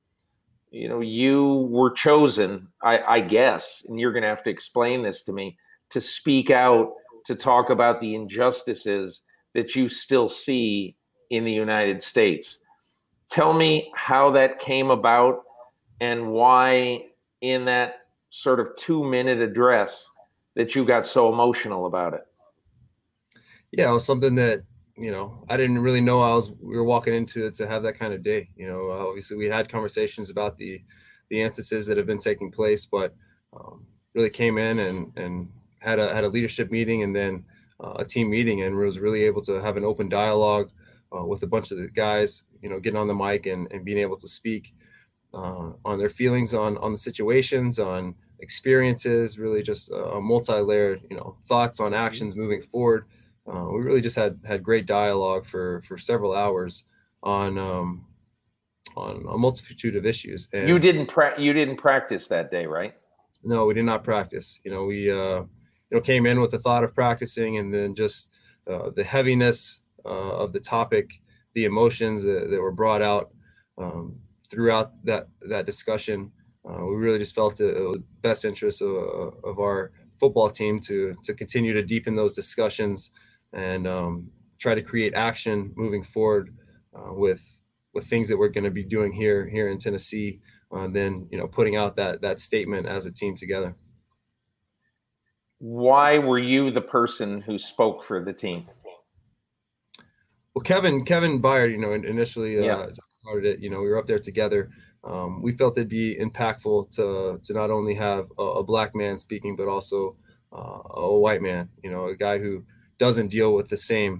[0.71, 5.03] you know, you were chosen, I, I guess, and you're going to have to explain
[5.03, 5.57] this to me
[5.89, 6.93] to speak out
[7.25, 9.21] to talk about the injustices
[9.53, 10.95] that you still see
[11.29, 12.60] in the United States.
[13.29, 15.43] Tell me how that came about
[15.99, 17.05] and why,
[17.41, 17.95] in that
[18.29, 20.10] sort of two minute address,
[20.55, 22.25] that you got so emotional about it.
[23.71, 24.63] Yeah, it was something that
[25.02, 27.84] you know I didn't really know I was we were walking into it to have
[27.84, 28.50] that kind of day.
[28.56, 30.82] You know, obviously we had conversations about the
[31.30, 33.16] the instances that have been taking place, but
[33.54, 37.44] um, really came in and and had a had a leadership meeting and then
[37.84, 40.70] uh, a team meeting and was really able to have an open dialogue
[41.16, 43.84] uh, with a bunch of the guys, you know, getting on the mic and, and
[43.84, 44.74] being able to speak
[45.34, 51.16] uh, on their feelings on on the situations, on experiences, really just a multi-layered, you
[51.16, 53.06] know, thoughts on actions moving forward.
[53.47, 56.84] Uh, we really just had had great dialogue for for several hours
[57.23, 58.06] on um,
[58.95, 60.47] on a multitude of issues.
[60.54, 62.93] And you didn't pra- you didn't practice that day, right?
[63.43, 64.60] No, we did not practice.
[64.63, 65.47] You know, we uh, you
[65.91, 68.30] know came in with the thought of practicing, and then just
[68.69, 71.21] uh, the heaviness uh, of the topic,
[71.54, 73.32] the emotions that, that were brought out
[73.77, 76.32] um, throughout that that discussion.
[76.63, 81.15] Uh, we really just felt it, was best interest of, of our football team to
[81.23, 83.12] to continue to deepen those discussions
[83.54, 86.56] and um, try to create action moving forward
[86.96, 87.60] uh, with
[87.94, 90.40] with things that we're going to be doing here here in Tennessee.
[90.74, 93.76] Uh, then you know putting out that that statement as a team together.
[95.60, 98.68] Why were you the person who spoke for the team?
[100.56, 102.86] Well, Kevin, Kevin Byard, you know, initially uh, yeah.
[103.22, 103.60] started it.
[103.62, 104.70] You know, we were up there together.
[105.04, 109.18] Um, we felt it'd be impactful to to not only have a, a black man
[109.18, 110.18] speaking, but also
[110.52, 111.70] uh, a white man.
[111.84, 112.64] You know, a guy who
[113.02, 114.14] doesn't deal with the same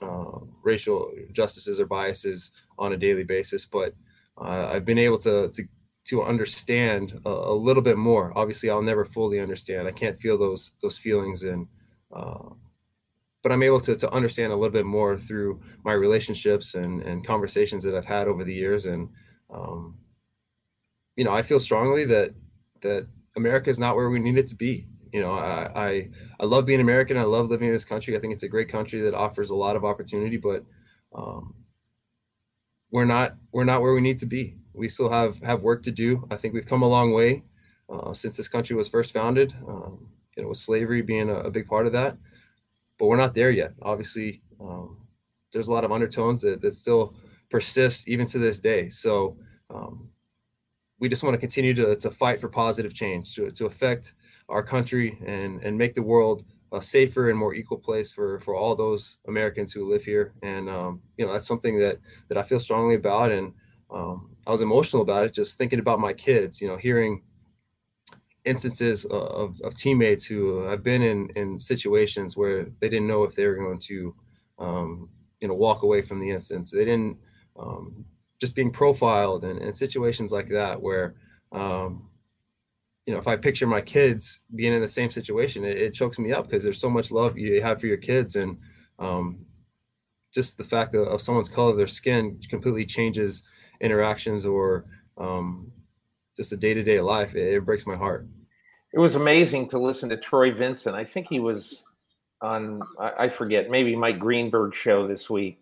[0.00, 3.66] uh, racial justices or biases on a daily basis.
[3.66, 3.94] But
[4.40, 5.62] uh, I've been able to to
[6.04, 8.32] to understand a, a, little bit more.
[8.34, 9.86] Obviously, I'll never fully understand.
[9.86, 11.68] I can't feel those those feelings and
[12.10, 12.48] uh,
[13.42, 17.26] but I'm able to, to understand a little bit more through my relationships and, and
[17.26, 18.86] conversations that I've had over the years.
[18.86, 19.08] And,
[19.52, 19.98] um,
[21.16, 22.34] you know, I feel strongly that,
[22.82, 24.86] that America is not where we need it to be.
[25.12, 26.08] You know, I, I,
[26.40, 27.18] I love being American.
[27.18, 28.16] I love living in this country.
[28.16, 30.64] I think it's a great country that offers a lot of opportunity, but,
[31.14, 31.54] um,
[32.90, 34.56] we're not, we're not where we need to be.
[34.74, 36.26] We still have, have work to do.
[36.30, 37.42] I think we've come a long way,
[37.88, 41.50] uh, since this country was first founded, um, you know, with slavery being a, a
[41.50, 42.16] big part of that
[43.02, 43.72] but we're not there yet.
[43.82, 44.96] Obviously, um,
[45.52, 47.16] there's a lot of undertones that, that still
[47.50, 48.88] persist even to this day.
[48.90, 49.36] So
[49.70, 50.08] um,
[51.00, 54.12] we just want to continue to, to fight for positive change to, to affect
[54.52, 58.54] our country and, and make the world a safer and more equal place for, for
[58.54, 60.32] all those Americans who live here.
[60.42, 63.32] And, um, you know, that's something that, that I feel strongly about.
[63.32, 63.52] And
[63.90, 67.22] um, I was emotional about it, just thinking about my kids, you know, hearing
[68.44, 73.34] instances of, of teammates who have been in, in situations where they didn't know if
[73.34, 74.14] they were going to,
[74.58, 75.08] um,
[75.40, 76.70] you know, walk away from the instance.
[76.70, 77.18] They didn't
[77.58, 78.04] um,
[78.40, 81.14] just being profiled and, situations like that where,
[81.52, 82.08] um,
[83.06, 86.18] you know, if I picture my kids being in the same situation, it, it chokes
[86.18, 88.36] me up because there's so much love you have for your kids.
[88.36, 88.58] And
[88.98, 89.44] um,
[90.32, 93.42] just the fact of, of someone's color their skin completely changes
[93.80, 94.84] interactions or
[95.18, 95.72] um,
[96.36, 97.34] just a day to day life.
[97.34, 98.26] It, it, breaks my heart.
[98.92, 100.94] It was amazing to listen to Troy Vincent.
[100.94, 101.84] I think he was
[102.40, 105.58] on, I, I forget, maybe Mike Greenberg show this week.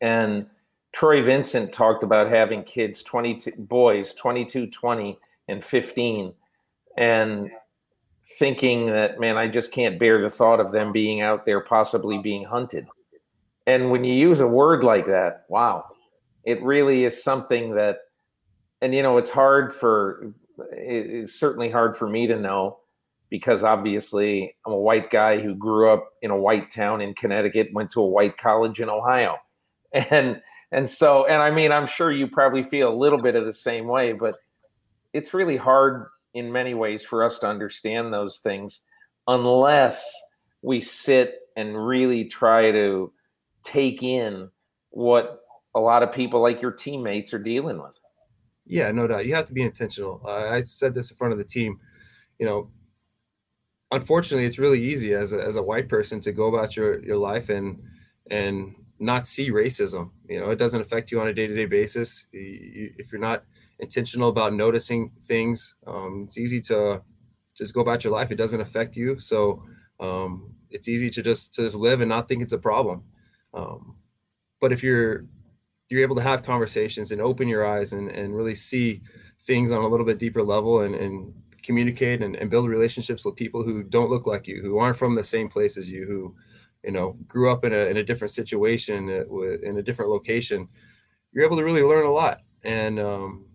[0.00, 0.46] And
[0.92, 6.32] Troy Vincent talked about having kids, 22 boys, 22, 20, and 15.
[6.96, 7.50] And
[8.38, 12.18] thinking that, man, I just can't bear the thought of them being out there possibly
[12.18, 12.86] being hunted.
[13.66, 15.84] And when you use a word like that, wow,
[16.44, 17.98] it really is something that
[18.80, 20.32] and you know it's hard for
[20.72, 22.78] it's certainly hard for me to know
[23.28, 27.70] because obviously I'm a white guy who grew up in a white town in Connecticut,
[27.72, 29.36] went to a white college in Ohio.
[30.10, 33.46] And and so and I mean I'm sure you probably feel a little bit of
[33.46, 34.34] the same way, but
[35.14, 38.82] it's really hard in many ways for us to understand those things
[39.26, 40.06] unless
[40.60, 43.10] we sit and really try to
[43.64, 44.50] take in
[44.90, 45.40] what
[45.74, 47.98] a lot of people like your teammates are dealing with.
[48.66, 49.24] Yeah, no doubt.
[49.24, 50.20] You have to be intentional.
[50.26, 51.80] Uh, I said this in front of the team.
[52.38, 52.70] You know,
[53.90, 57.16] unfortunately, it's really easy as a, as a white person to go about your your
[57.16, 57.82] life and
[58.30, 60.10] and not see racism.
[60.28, 62.26] You know, it doesn't affect you on a day to day basis.
[62.32, 63.44] You, if you're not
[63.78, 67.02] intentional about noticing things, um, it's easy to
[67.54, 68.30] just go about your life.
[68.30, 69.62] It doesn't affect you, so
[70.00, 73.02] um, it's easy to just to just live and not think it's a problem.
[73.54, 73.96] Um,
[74.60, 75.26] but if you're
[75.88, 79.00] you're able to have conversations and open your eyes and, and really see
[79.46, 83.36] things on a little bit deeper level and, and communicate and, and build relationships with
[83.36, 86.34] people who don't look like you, who aren't from the same place as you, who
[86.84, 90.68] you know grew up in a, in a different situation uh, in a different location,
[91.32, 92.40] you're able to really learn a lot.
[92.64, 93.46] And um,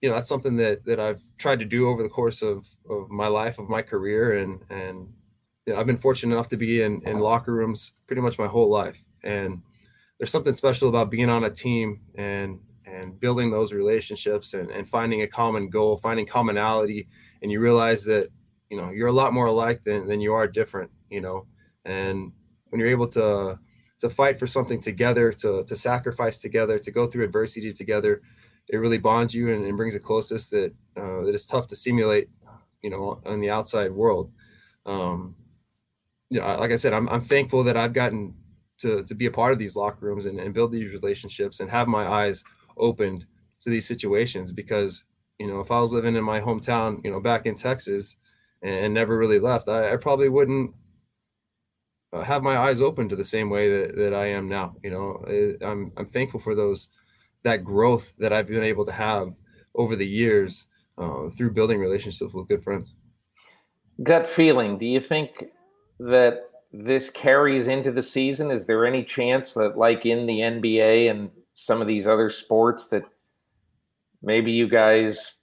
[0.00, 3.10] you know that's something that that I've tried to do over the course of of
[3.10, 5.08] my life, of my career, and and
[5.66, 8.46] you know, I've been fortunate enough to be in in locker rooms pretty much my
[8.46, 9.02] whole life.
[9.22, 9.60] And
[10.18, 14.88] there's something special about being on a team and and building those relationships and, and
[14.88, 17.06] finding a common goal, finding commonality.
[17.42, 18.28] And you realize that
[18.70, 21.46] you know you're a lot more alike than, than you are different you know.
[21.84, 22.32] And
[22.68, 23.58] when you're able to
[24.00, 28.22] to fight for something together to to sacrifice together to go through adversity together
[28.72, 31.76] it really bonds you and, and brings a closeness that uh, that is tough to
[31.76, 32.28] simulate
[32.82, 34.30] you know in the outside world
[34.86, 35.34] um
[36.30, 38.34] you know like i said i'm, I'm thankful that i've gotten
[38.78, 41.70] to to be a part of these locker rooms and, and build these relationships and
[41.70, 42.42] have my eyes
[42.78, 43.26] opened
[43.60, 45.04] to these situations because
[45.40, 48.16] you know, if I was living in my hometown, you know, back in Texas
[48.62, 50.74] and never really left, I, I probably wouldn't
[52.12, 54.76] uh, have my eyes open to the same way that, that I am now.
[54.84, 56.88] You know, I'm, I'm thankful for those,
[57.42, 59.34] that growth that I've been able to have
[59.74, 60.66] over the years
[60.98, 62.94] uh, through building relationships with good friends.
[64.02, 64.78] Gut feeling.
[64.78, 65.46] Do you think
[65.98, 68.50] that this carries into the season?
[68.50, 72.88] Is there any chance that, like in the NBA and some of these other sports,
[72.88, 73.04] that
[74.22, 75.34] maybe you guys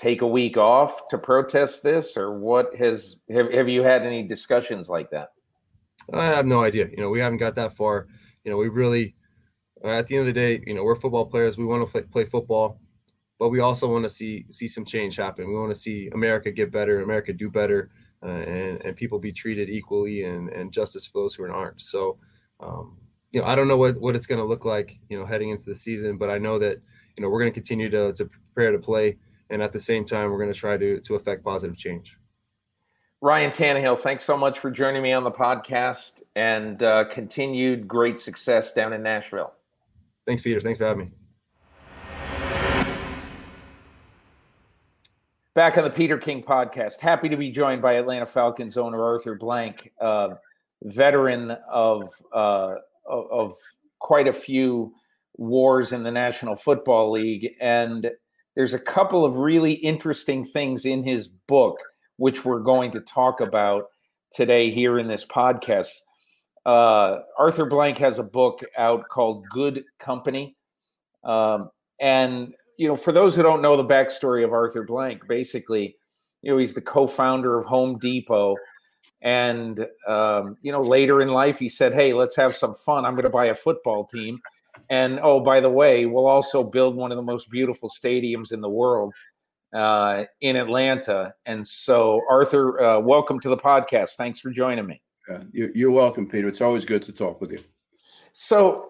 [0.00, 4.22] take a week off to protest this or what has have, have you had any
[4.22, 5.28] discussions like that
[6.14, 8.06] i have no idea you know we haven't got that far
[8.42, 9.14] you know we really
[9.84, 12.02] at the end of the day you know we're football players we want to play,
[12.02, 12.80] play football
[13.38, 16.50] but we also want to see see some change happen we want to see america
[16.50, 17.90] get better america do better
[18.22, 22.18] uh, and and people be treated equally and and justice for those who aren't so
[22.60, 22.98] um,
[23.32, 25.50] you know i don't know what what it's going to look like you know heading
[25.50, 26.80] into the season but i know that
[27.20, 29.18] you know, we're going to continue to, to prepare to play.
[29.50, 32.16] And at the same time, we're going to try to, to affect positive change.
[33.20, 38.18] Ryan Tannehill, thanks so much for joining me on the podcast and uh, continued great
[38.18, 39.54] success down in Nashville.
[40.26, 40.60] Thanks, Peter.
[40.60, 41.12] Thanks for having me.
[45.54, 47.00] Back on the Peter King podcast.
[47.00, 50.30] Happy to be joined by Atlanta Falcons owner Arthur Blank, uh,
[50.84, 53.54] veteran of, uh, of
[53.98, 54.94] quite a few
[55.36, 57.50] wars in the National Football League.
[57.60, 58.10] And
[58.54, 61.78] there's a couple of really interesting things in his book,
[62.16, 63.86] which we're going to talk about
[64.32, 65.90] today here in this podcast.
[66.66, 70.56] Uh, Arthur Blank has a book out called Good Company.
[71.24, 71.70] Um,
[72.00, 75.96] and, you know, for those who don't know the backstory of Arthur Blank, basically,
[76.42, 78.56] you know, he's the co founder of Home Depot.
[79.22, 83.04] And, um, you know, later in life, he said, Hey, let's have some fun.
[83.04, 84.40] I'm going to buy a football team.
[84.88, 88.60] And oh, by the way, we'll also build one of the most beautiful stadiums in
[88.60, 89.14] the world
[89.74, 91.34] uh, in Atlanta.
[91.46, 94.10] And so, Arthur, uh, welcome to the podcast.
[94.16, 95.02] Thanks for joining me.
[95.28, 96.48] Uh, you're welcome, Peter.
[96.48, 97.58] It's always good to talk with you.
[98.32, 98.88] So,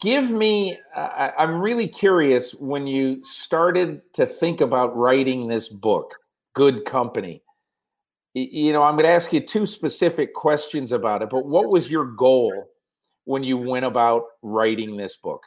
[0.00, 6.14] give me, I, I'm really curious when you started to think about writing this book,
[6.54, 7.42] Good Company.
[8.34, 11.90] You know, I'm going to ask you two specific questions about it, but what was
[11.90, 12.68] your goal
[13.24, 15.42] when you went about writing this book?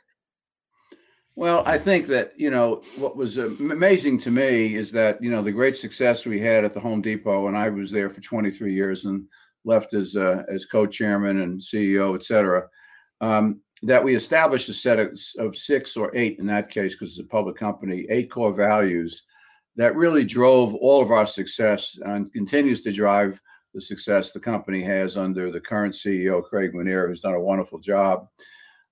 [1.36, 5.42] Well, I think that, you know, what was amazing to me is that, you know,
[5.42, 8.74] the great success we had at the Home Depot, and I was there for 23
[8.74, 9.28] years and
[9.66, 12.68] left as uh, as co-chairman and CEO, et cetera,
[13.22, 17.12] um, that we established a set of, of six or eight in that case, because
[17.12, 19.24] it's a public company, eight core values
[19.76, 23.42] that really drove all of our success and continues to drive
[23.74, 27.80] the success the company has under the current CEO, Craig Menear, who's done a wonderful
[27.80, 28.28] job.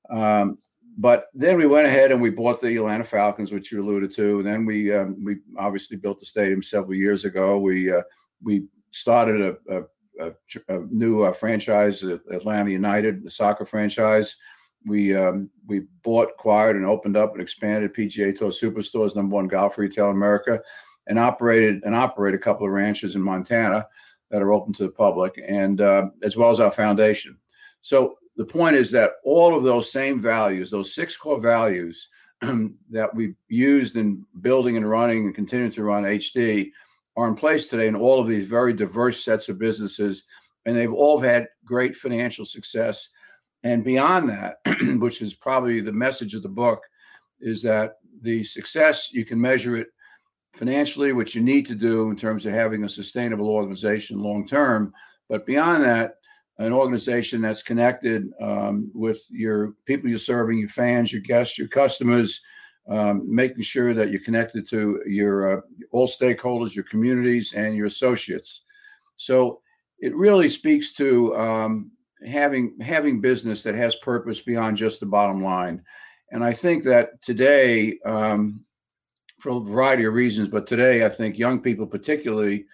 [0.10, 0.58] Um,
[0.98, 4.40] but then we went ahead and we bought the Atlanta Falcons, which you alluded to.
[4.40, 7.58] And then we um, we obviously built the stadium several years ago.
[7.58, 8.02] We uh,
[8.44, 9.84] we started a, a,
[10.20, 10.34] a,
[10.68, 14.38] a new uh, franchise, Atlanta United, the soccer franchise.
[14.86, 19.48] We um, we bought, acquired, and opened up and expanded PGA Tour Superstores, number one
[19.48, 20.62] golf retail in America,
[21.08, 23.86] and operated and operate a couple of ranches in Montana
[24.32, 27.38] that are open to the public, and uh, as well as our foundation.
[27.82, 32.08] So the point is that all of those same values, those six core values
[32.42, 36.72] that we've used in building and running and continuing to run HD,
[37.20, 40.24] are in place today in all of these very diverse sets of businesses,
[40.66, 43.10] and they've all had great financial success.
[43.64, 44.58] And beyond that,
[45.00, 46.82] which is probably the message of the book,
[47.42, 49.88] is that the success you can measure it
[50.54, 54.94] financially, which you need to do in terms of having a sustainable organization long term.
[55.28, 56.16] But beyond that,
[56.58, 61.70] an organization that's connected um, with your people you're serving, your fans, your guests, your
[61.70, 62.42] customers,
[62.90, 67.86] um, making sure that you're connected to your uh, all stakeholders, your communities, and your
[67.86, 68.64] associates.
[69.16, 69.62] So
[70.00, 71.92] it really speaks to um,
[72.26, 75.84] having having business that has purpose beyond just the bottom line.
[76.32, 78.62] And I think that today, um,
[79.40, 82.66] for a variety of reasons, but today I think young people particularly.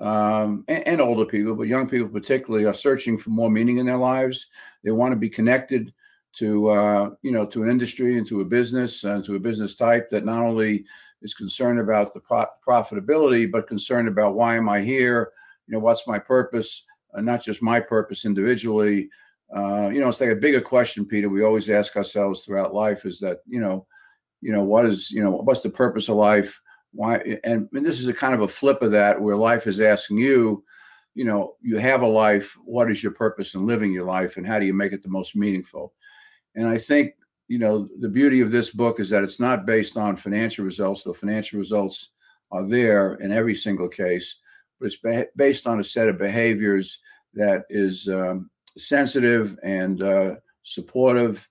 [0.00, 3.86] Um, and, and older people, but young people particularly, are searching for more meaning in
[3.86, 4.48] their lives.
[4.82, 5.94] They want to be connected
[6.38, 9.74] to uh, you know to an industry and to a business and to a business
[9.74, 10.84] type that not only
[11.22, 15.32] is concerned about the pro- profitability but concerned about why am I here?
[15.66, 16.84] You know, what's my purpose?
[17.14, 19.08] Uh, not just my purpose individually.
[19.54, 21.28] Uh, you know, it's like a bigger question, Peter.
[21.28, 23.86] We always ask ourselves throughout life: is that you know,
[24.40, 26.60] you know, what is you know, what's the purpose of life?
[26.92, 27.16] Why?
[27.44, 30.18] And, and this is a kind of a flip of that, where life is asking
[30.18, 30.64] you,
[31.14, 32.56] you know, you have a life.
[32.64, 35.08] What is your purpose in living your life, and how do you make it the
[35.08, 35.92] most meaningful?
[36.54, 37.14] And I think,
[37.48, 41.02] you know, the beauty of this book is that it's not based on financial results.
[41.02, 42.10] The financial results
[42.50, 44.36] are there in every single case,
[44.78, 47.00] but it's based on a set of behaviors
[47.34, 51.48] that is um, sensitive and uh, supportive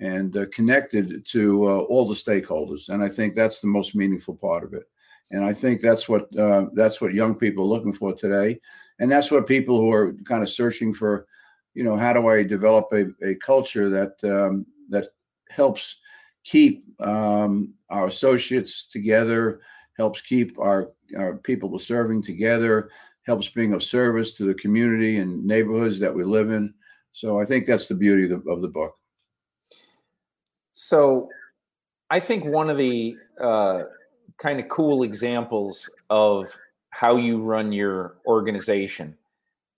[0.00, 2.88] and uh, connected to uh, all the stakeholders.
[2.88, 4.84] And I think that's the most meaningful part of it.
[5.30, 8.58] And I think that's what uh, that's what young people are looking for today,
[8.98, 11.26] and that's what people who are kind of searching for
[11.78, 15.06] you know, how do I develop a, a culture that um, that
[15.48, 16.00] helps
[16.42, 19.60] keep um, our associates together,
[19.96, 22.90] helps keep our, our people serving together,
[23.26, 26.74] helps being of service to the community and neighborhoods that we live in.
[27.12, 28.94] So I think that's the beauty of the, of the book.
[30.72, 31.28] So
[32.10, 33.82] I think one of the uh,
[34.38, 36.48] kind of cool examples of
[36.90, 39.17] how you run your organization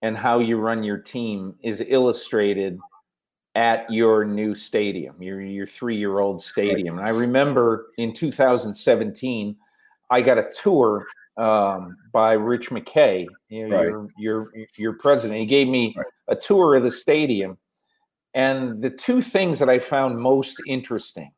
[0.03, 2.79] and how you run your team is illustrated
[3.55, 6.99] at your new stadium, your your three year old stadium.
[6.99, 9.57] And I remember in 2017,
[10.11, 13.87] I got a tour um, by Rich McKay, you know, right.
[13.87, 15.41] your, your your president.
[15.41, 16.07] He gave me right.
[16.29, 17.59] a tour of the stadium,
[18.35, 21.33] and the two things that I found most interesting,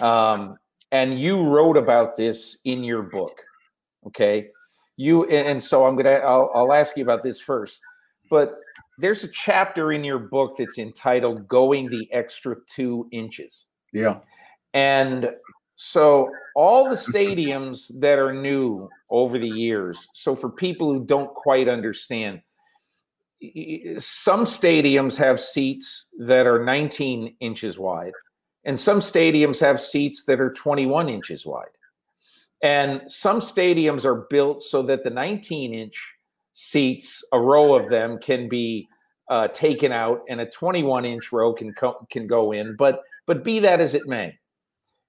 [0.00, 0.56] um,
[0.92, 3.40] and you wrote about this in your book,
[4.06, 4.48] okay,
[4.98, 7.80] you and so i'm gonna I'll, I'll ask you about this first
[8.28, 8.58] but
[8.98, 13.66] there's a chapter in your book that's entitled going the extra two inches.
[13.92, 14.18] Yeah.
[14.74, 15.30] And
[15.76, 21.32] so all the stadiums that are new over the years so for people who don't
[21.32, 22.42] quite understand
[23.98, 28.12] some stadiums have seats that are 19 inches wide
[28.64, 31.66] and some stadiums have seats that are 21 inches wide
[32.62, 36.14] and some stadiums are built so that the 19 inch
[36.52, 38.88] seats, a row of them, can be
[39.28, 42.74] uh, taken out, and a 21 inch row can co- can go in.
[42.76, 44.38] But but be that as it may,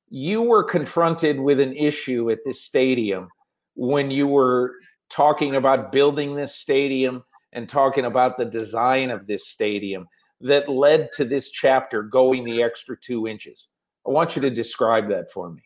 [0.10, 3.30] you were confronted with an issue at this stadium
[3.76, 4.74] when you were
[5.10, 10.08] talking about building this stadium and talking about the design of this stadium
[10.42, 13.70] that led to this chapter going the extra two inches.
[14.08, 15.62] I want you to describe that for me.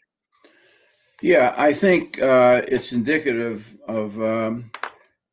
[1.24, 4.70] Yeah, I think uh, it's indicative of, um,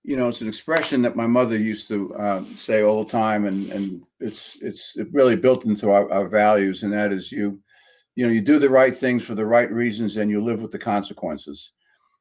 [0.04, 3.44] you know, it's an expression that my mother used to uh, say all the time,
[3.44, 7.60] and and it's it's really built into our, our, values, and that is you,
[8.14, 10.70] you know, you do the right things for the right reasons, and you live with
[10.70, 11.72] the consequences.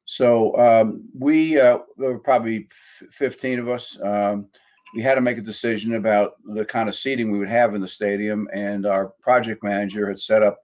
[0.05, 2.70] So um, we uh, there were probably
[3.11, 4.01] fifteen of us.
[4.01, 4.47] Um,
[4.95, 7.82] we had to make a decision about the kind of seating we would have in
[7.82, 10.57] the stadium, and our project manager had set up,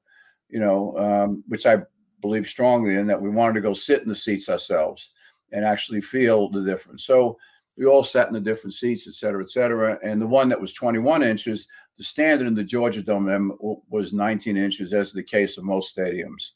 [0.49, 1.83] you know, um, which I
[2.26, 5.11] believe strongly in that we wanted to go sit in the seats ourselves
[5.51, 7.05] and actually feel the difference.
[7.05, 7.38] So
[7.78, 9.99] we all sat in the different seats, et cetera, et cetera.
[10.01, 11.67] And the one that was 21 inches,
[11.97, 13.55] the standard in the Georgia Dome
[13.89, 16.53] was 19 inches, as the case of most stadiums.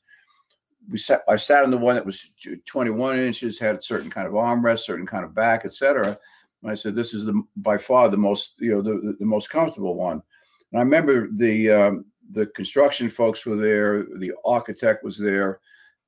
[0.90, 1.22] we sat.
[1.28, 2.32] I sat in the one that was
[2.66, 6.18] 21 inches, had a certain kind of armrest, certain kind of back, etc.
[6.64, 9.50] And I said, "This is the by far the most you know the the most
[9.50, 10.22] comfortable one."
[10.72, 15.60] And I remember the um, the construction folks were there, the architect was there,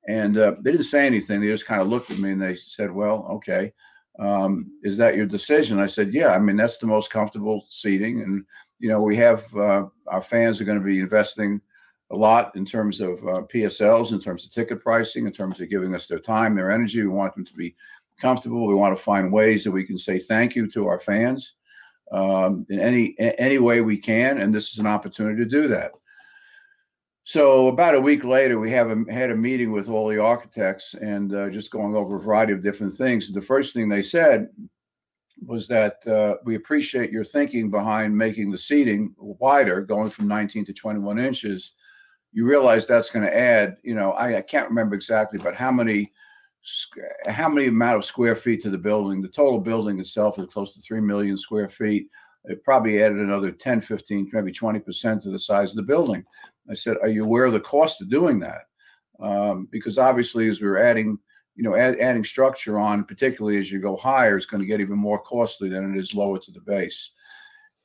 [0.08, 1.40] and uh, they didn't say anything.
[1.40, 3.72] They just kind of looked at me and they said, "Well, okay."
[4.18, 5.78] Um, is that your decision?
[5.78, 6.34] I said, yeah.
[6.34, 8.44] I mean, that's the most comfortable seating, and
[8.78, 11.60] you know, we have uh, our fans are going to be investing
[12.10, 15.70] a lot in terms of uh, PSLs, in terms of ticket pricing, in terms of
[15.70, 17.02] giving us their time, their energy.
[17.02, 17.74] We want them to be
[18.20, 18.66] comfortable.
[18.66, 21.54] We want to find ways that we can say thank you to our fans
[22.12, 25.92] um, in any any way we can, and this is an opportunity to do that.
[27.24, 30.94] So about a week later, we have a, had a meeting with all the architects
[30.94, 33.30] and uh, just going over a variety of different things.
[33.32, 34.48] The first thing they said
[35.44, 40.64] was that uh, we appreciate your thinking behind making the seating wider, going from 19
[40.64, 41.74] to 21 inches.
[42.32, 45.70] You realize that's going to add, you know, I, I can't remember exactly, but how
[45.70, 46.12] many
[47.26, 49.20] how many amount of square feet to the building?
[49.20, 52.08] The total building itself is close to 3 million square feet.
[52.44, 56.24] It probably added another 10, 15, maybe 20% to the size of the building.
[56.70, 58.62] I said, Are you aware of the cost of doing that?
[59.20, 61.18] Um, because obviously, as we're adding,
[61.54, 64.80] you know, add, adding structure on, particularly as you go higher, it's going to get
[64.80, 67.12] even more costly than it is lower to the base.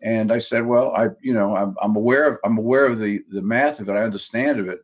[0.02, 3.22] And I said, well, I, you know, I'm, I'm aware of, I'm aware of the
[3.30, 3.94] the math of it.
[3.94, 4.80] I understand of it,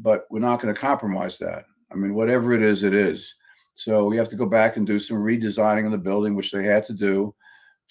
[0.00, 1.64] but we're not going to compromise that.
[1.90, 3.34] I mean, whatever it is, it is.
[3.74, 6.64] So we have to go back and do some redesigning of the building, which they
[6.64, 7.34] had to do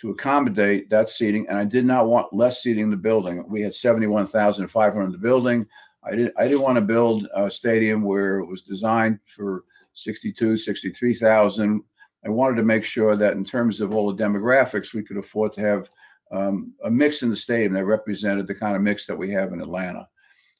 [0.01, 1.47] to accommodate that seating.
[1.47, 3.45] And I did not want less seating in the building.
[3.47, 5.67] We had 71,500 in the building.
[6.03, 10.57] I didn't, I didn't want to build a stadium where it was designed for 62,
[10.57, 11.83] 63,000.
[12.25, 15.53] I wanted to make sure that in terms of all the demographics, we could afford
[15.53, 15.87] to have
[16.31, 19.53] um, a mix in the stadium that represented the kind of mix that we have
[19.53, 20.07] in Atlanta.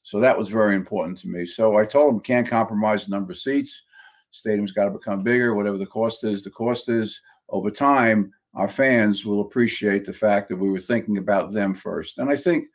[0.02, 1.44] So that was very important to me.
[1.46, 3.82] So I told them can't compromise the number of seats.
[4.30, 5.54] Stadium's got to become bigger.
[5.54, 7.20] Whatever the cost is, the cost is.
[7.48, 12.18] Over time, our fans will appreciate the fact that we were thinking about them first.
[12.18, 12.66] And I think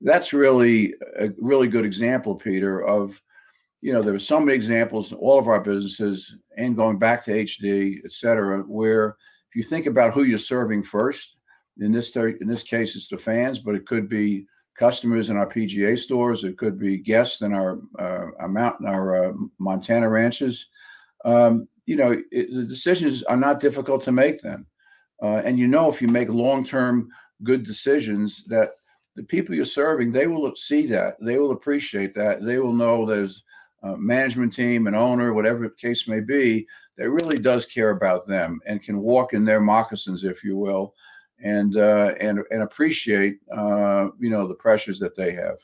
[0.00, 3.20] that's really a really good example, Peter, of
[3.80, 7.24] you know, there are so many examples in all of our businesses and going back
[7.24, 9.16] to HD, et cetera, where
[9.48, 11.38] if you think about who you're serving first,
[11.78, 14.46] in this in this case, it's the fans, but it could be
[14.78, 19.28] customers in our PGA stores, it could be guests in our uh, our mountain, our
[19.28, 20.66] uh, Montana ranches.
[21.24, 24.66] Um, you know, it, the decisions are not difficult to make then.
[25.22, 27.08] Uh, and you know, if you make long term
[27.42, 28.72] good decisions, that
[29.14, 33.04] the people you're serving, they will see that, they will appreciate that, they will know
[33.04, 33.44] there's
[33.82, 38.26] a management team, an owner, whatever the case may be, that really does care about
[38.26, 40.94] them and can walk in their moccasins, if you will,
[41.42, 45.58] and uh, and and appreciate uh, you know the pressures that they have.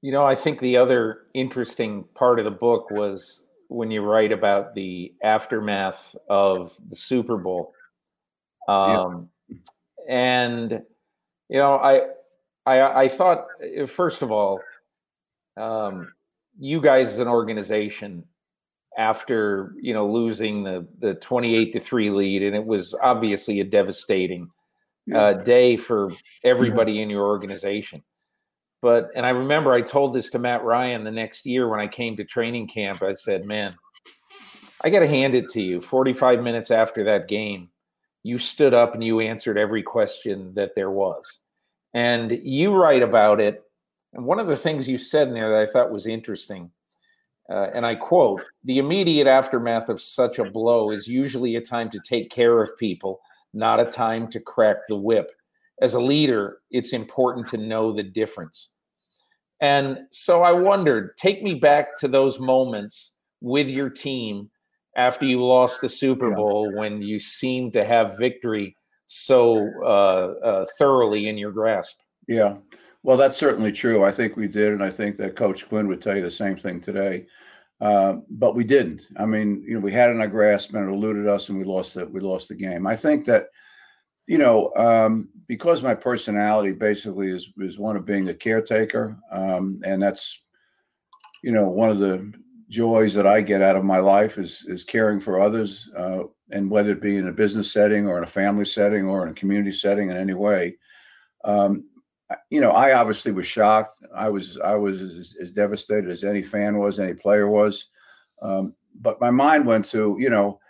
[0.00, 3.41] You know, I think the other interesting part of the book was
[3.72, 7.74] when you write about the aftermath of the Super Bowl.
[8.68, 9.56] Um, yeah.
[10.08, 10.82] And
[11.48, 12.02] you know, I,
[12.66, 13.46] I, I thought
[13.86, 14.60] first of all,
[15.56, 16.12] um,
[16.58, 18.24] you guys as an organization,
[18.98, 23.60] after you know losing the the twenty eight to three lead, and it was obviously
[23.60, 24.50] a devastating
[25.14, 26.10] uh, day for
[26.44, 28.02] everybody in your organization.
[28.82, 31.86] But and I remember I told this to Matt Ryan the next year when I
[31.86, 33.02] came to training camp.
[33.02, 33.74] I said, "Man,
[34.84, 35.80] I got to hand it to you.
[35.80, 37.70] 45 minutes after that game,
[38.24, 41.40] you stood up and you answered every question that there was.
[41.94, 43.62] And you write about it.
[44.12, 46.70] And one of the things you said in there that I thought was interesting,
[47.48, 51.88] uh, and I quote, the immediate aftermath of such a blow is usually a time
[51.90, 53.20] to take care of people,
[53.54, 55.30] not a time to crack the whip.
[55.80, 58.70] As a leader, it's important to know the difference.
[59.62, 64.50] And so I wondered, take me back to those moments with your team
[64.96, 70.66] after you lost the Super Bowl when you seemed to have victory so uh, uh,
[70.78, 72.00] thoroughly in your grasp.
[72.26, 72.56] Yeah.
[73.04, 74.04] Well, that's certainly true.
[74.04, 76.56] I think we did, and I think that Coach Quinn would tell you the same
[76.56, 77.26] thing today.
[77.80, 79.08] Uh, but we didn't.
[79.16, 81.58] I mean, you know, we had it in our grasp, and it eluded us, and
[81.58, 82.10] we lost it.
[82.10, 82.86] We lost the game.
[82.86, 83.46] I think that
[84.26, 89.80] you know, um, because my personality basically is is one of being a caretaker, um,
[89.84, 90.42] and that's,
[91.42, 92.32] you know, one of the
[92.68, 96.70] joys that I get out of my life is is caring for others, uh, and
[96.70, 99.34] whether it be in a business setting or in a family setting or in a
[99.34, 100.76] community setting in any way.
[101.44, 101.84] Um,
[102.48, 103.96] you know, I obviously was shocked.
[104.14, 107.90] I was I was as, as devastated as any fan was, any player was.
[108.40, 110.60] Um, but my mind went to, you know,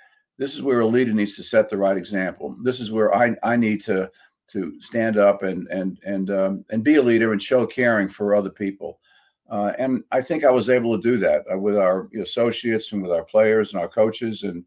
[0.43, 2.57] this is where a leader needs to set the right example.
[2.65, 4.11] This is where I, I need to
[4.49, 8.35] to stand up and and and um, and be a leader and show caring for
[8.35, 8.99] other people.
[9.49, 13.03] Uh, and I think I was able to do that uh, with our associates and
[13.03, 14.43] with our players and our coaches.
[14.43, 14.65] And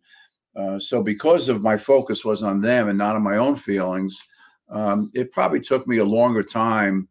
[0.55, 4.17] uh, so, because of my focus was on them and not on my own feelings,
[4.69, 7.09] um, it probably took me a longer time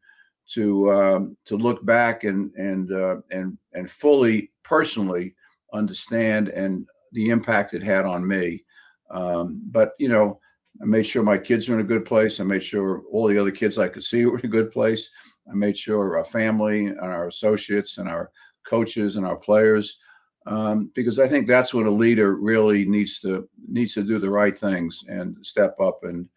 [0.55, 5.35] to um, to look back and and uh, and and fully personally
[5.75, 8.63] understand and the impact it had on me.
[9.11, 10.39] Um, but you know,
[10.83, 12.41] I made sure my kids were in a good place.
[12.41, 15.09] I made sure all the other kids I could see were in a good place.
[15.51, 18.31] I made sure our family and our associates and our
[18.67, 19.99] coaches and our players,
[20.47, 24.31] um, because I think that's what a leader really needs to needs to do the
[24.31, 26.29] right things and step up and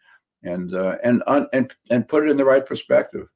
[0.43, 1.23] and uh, and
[1.53, 3.28] and and put it in the right perspective.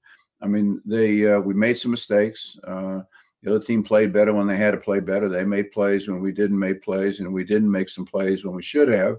[0.42, 2.58] I mean, they uh, we made some mistakes.
[2.68, 3.02] Uh,
[3.42, 5.28] the other team played better when they had to play better.
[5.28, 8.56] They made plays when we didn't make plays, and we didn't make some plays when
[8.56, 9.18] we should have.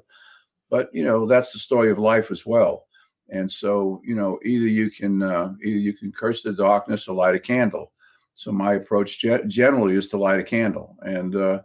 [0.70, 2.86] But you know, that's the story of life as well.
[3.28, 7.16] And so, you know, either you can uh, either you can curse the darkness or
[7.16, 7.92] light a candle.
[8.34, 10.96] So my approach ge- generally is to light a candle.
[11.02, 11.60] And uh,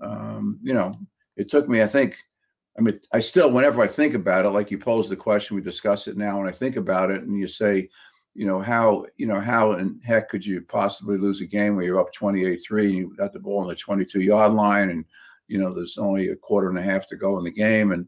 [0.00, 0.92] um, you know,
[1.36, 2.16] it took me, I think,
[2.78, 5.62] I mean, I still, whenever I think about it, like you pose the question, we
[5.62, 7.88] discuss it now, and I think about it, and you say,
[8.36, 11.86] you know, how, you know, how in heck could you possibly lose a game where
[11.86, 15.06] you're up 28 3 and you got the ball on the 22 yard line and,
[15.48, 17.92] you know, there's only a quarter and a half to go in the game.
[17.92, 18.06] And,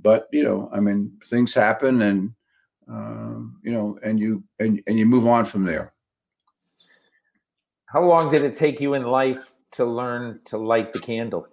[0.00, 2.32] but, you know, I mean, things happen and,
[2.88, 5.92] um, you know, and you, and, and you move on from there.
[7.86, 11.46] How long did it take you in life to learn to light the candle?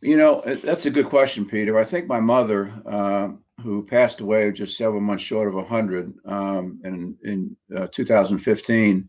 [0.00, 1.78] You know, that's a good question, Peter.
[1.78, 3.28] I think my mother, uh,
[3.62, 9.08] who passed away just several months short of 100 um, in, in uh, 2015,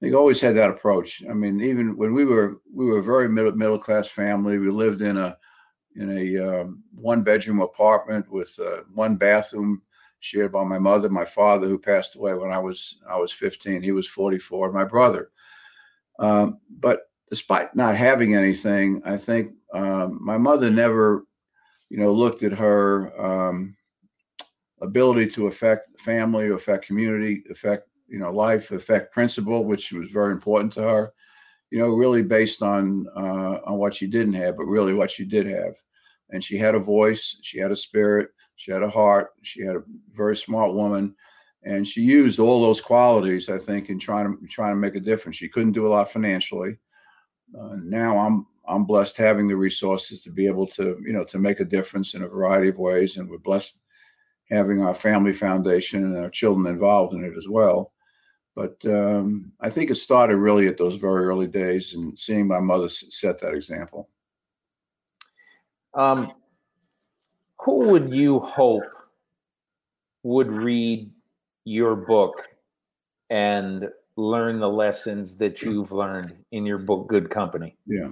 [0.00, 1.22] they always had that approach.
[1.28, 4.58] I mean, even when we were we were a very middle middle class family.
[4.58, 5.36] We lived in a
[5.96, 9.82] in a um, one bedroom apartment with uh, one bathroom
[10.20, 13.82] shared by my mother, my father, who passed away when I was I was 15.
[13.82, 14.72] He was 44.
[14.72, 15.30] My brother.
[16.20, 21.24] Um, but despite not having anything, I think um, my mother never,
[21.90, 23.76] you know, looked at her um,
[24.82, 30.32] ability to affect family, affect community, affect you know life, affect principle, which was very
[30.32, 31.12] important to her.
[31.70, 35.24] You know, really based on uh, on what she didn't have, but really what she
[35.24, 35.74] did have.
[36.30, 39.76] And she had a voice, she had a spirit, she had a heart, she had
[39.76, 41.14] a very smart woman,
[41.62, 45.00] and she used all those qualities, I think, in trying to trying to make a
[45.00, 45.36] difference.
[45.36, 46.78] She couldn't do a lot financially.
[47.58, 51.38] Uh, now I'm I'm blessed having the resources to be able to you know to
[51.38, 53.80] make a difference in a variety of ways, and we're blessed
[54.50, 57.92] having our family foundation and our children involved in it as well.
[58.54, 62.60] But um, I think it started really at those very early days and seeing my
[62.60, 64.08] mother set that example.
[65.94, 66.32] Um,
[67.60, 68.82] who would you hope
[70.22, 71.10] would read
[71.64, 72.48] your book
[73.30, 77.76] and learn the lessons that you've learned in your book, Good Company?
[77.86, 78.10] Yeah.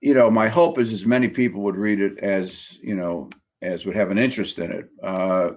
[0.00, 3.30] You know, my hope is as many people would read it as, you know,
[3.64, 4.88] as would have an interest in it.
[5.02, 5.50] Uh,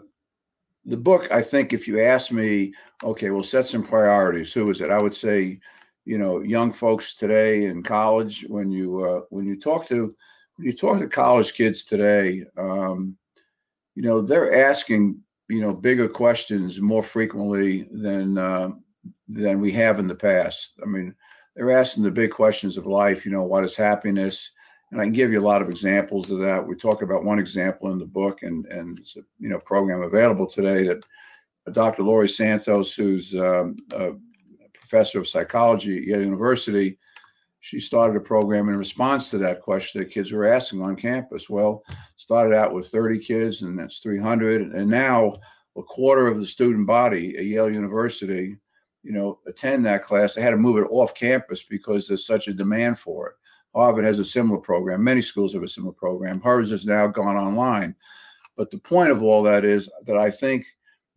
[0.86, 4.53] the book, I think, if you ask me, okay, we'll set some priorities.
[4.53, 4.89] Who is it?
[4.89, 5.60] I would say,
[6.05, 8.45] you know, young folks today in college.
[8.47, 10.16] When you uh, when you talk to
[10.55, 13.18] when you talk to college kids today, um,
[13.95, 18.70] you know, they're asking you know bigger questions more frequently than uh,
[19.28, 20.80] than we have in the past.
[20.82, 21.14] I mean,
[21.55, 23.26] they're asking the big questions of life.
[23.26, 24.51] You know, what is happiness?
[24.91, 26.65] And I can give you a lot of examples of that.
[26.65, 30.01] We talk about one example in the book, and and it's a you know program
[30.01, 31.03] available today that
[31.73, 32.03] Dr.
[32.03, 34.11] Laurie Santos, who's um, a
[34.73, 36.97] professor of psychology at Yale University,
[37.59, 41.49] she started a program in response to that question that kids were asking on campus.
[41.49, 41.83] Well,
[42.15, 45.33] started out with 30 kids, and that's 300, and now
[45.75, 48.57] a quarter of the student body at Yale University,
[49.03, 50.33] you know, attend that class.
[50.33, 53.35] They had to move it off campus because there's such a demand for it.
[53.78, 55.03] Harvard has a similar program.
[55.03, 56.41] Many schools have a similar program.
[56.41, 57.95] Hers has now gone online.
[58.55, 60.65] But the point of all that is that I think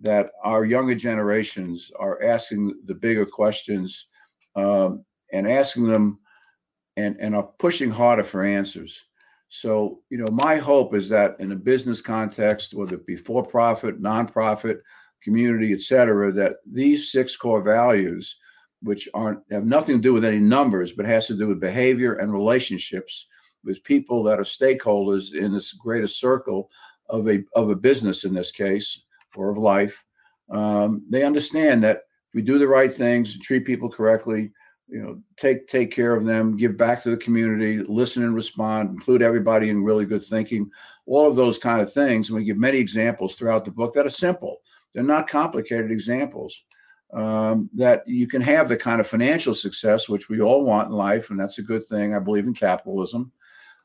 [0.00, 4.08] that our younger generations are asking the bigger questions
[4.56, 6.18] um, and asking them
[6.96, 9.04] and, and are pushing harder for answers.
[9.48, 13.42] So, you know, my hope is that in a business context, whether it be for
[13.42, 14.80] profit, nonprofit,
[15.22, 18.36] community, et cetera, that these six core values
[18.82, 22.14] which aren't have nothing to do with any numbers, but has to do with behavior
[22.14, 23.26] and relationships
[23.64, 26.70] with people that are stakeholders in this greater circle
[27.08, 29.02] of a of a business in this case
[29.36, 30.04] or of life.
[30.50, 34.52] Um, they understand that if we do the right things, and treat people correctly,
[34.88, 38.90] you know, take take care of them, give back to the community, listen and respond,
[38.90, 40.70] include everybody in really good thinking,
[41.06, 42.28] all of those kind of things.
[42.28, 44.58] And we give many examples throughout the book that are simple.
[44.94, 46.64] They're not complicated examples
[47.12, 50.94] um, that you can have the kind of financial success which we all want in
[50.94, 52.14] life, and that's a good thing.
[52.14, 53.32] I believe in capitalism,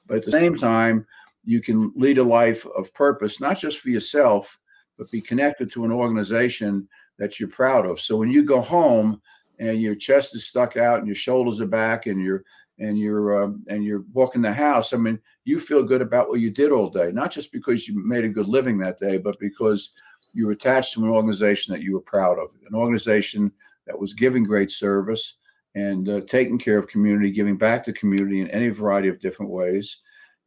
[0.07, 1.05] but at the same time,
[1.43, 4.59] you can lead a life of purpose, not just for yourself,
[4.97, 7.99] but be connected to an organization that you're proud of.
[7.99, 9.21] So when you go home
[9.59, 12.43] and your chest is stuck out and your shoulders are back and you're
[12.77, 16.41] and you're um, and you're walking the house, I mean, you feel good about what
[16.41, 19.39] you did all day, not just because you made a good living that day, but
[19.39, 19.93] because
[20.35, 23.51] you're attached to an organization that you were proud of, an organization
[23.87, 25.37] that was giving great service
[25.73, 29.51] and uh, taking care of community, giving back to community in any variety of different
[29.51, 29.99] ways.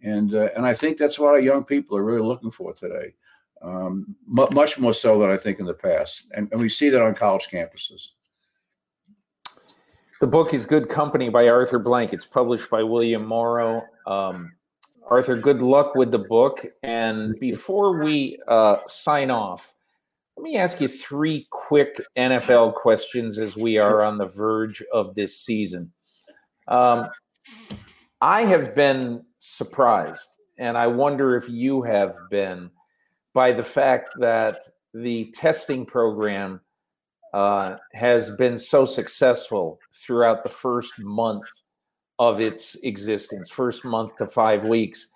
[0.02, 3.14] And uh, and I think that's what our young people are really looking for today,
[3.62, 6.28] um, much more so than I think in the past.
[6.34, 8.10] And, and we see that on college campuses.
[10.20, 12.12] The book is Good Company by Arthur Blank.
[12.12, 13.82] It's published by William Morrow.
[14.06, 14.52] Um,
[15.08, 16.66] Arthur, good luck with the book.
[16.82, 19.74] And before we uh, sign off,
[20.38, 25.16] let me ask you three quick NFL questions as we are on the verge of
[25.16, 25.90] this season.
[26.68, 27.08] Um,
[28.20, 32.70] I have been surprised, and I wonder if you have been,
[33.34, 34.60] by the fact that
[34.94, 36.60] the testing program
[37.34, 41.46] uh, has been so successful throughout the first month
[42.20, 45.08] of its existence, first month to five weeks.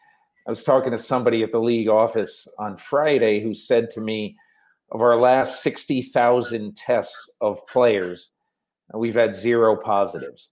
[0.49, 4.37] I was talking to somebody at the league office on Friday who said to me,
[4.93, 8.31] of our last 60,000 tests of players,
[8.95, 10.51] we've had zero positives.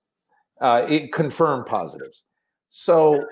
[0.60, 2.24] Uh, it confirmed positives.
[2.68, 3.24] So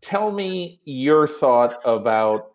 [0.00, 2.50] tell me your thought about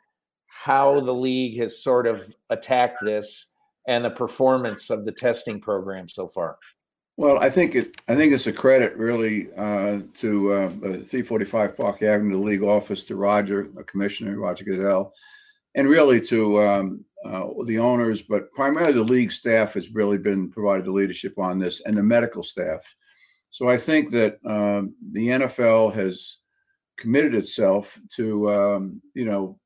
[0.48, 3.52] how the league has sort of attacked this
[3.88, 6.58] and the performance of the testing program so far?
[7.18, 7.98] Well, I think it.
[8.08, 13.06] I think it's a credit really uh, to uh, 345 Park Avenue, the league office,
[13.06, 15.14] to Roger, the commissioner Roger Goodell,
[15.76, 20.50] and really to um, uh, the owners, but primarily the league staff has really been
[20.50, 22.96] provided the leadership on this, and the medical staff.
[23.50, 26.38] So I think that um, the NFL has
[26.98, 29.60] committed itself to, um, you know,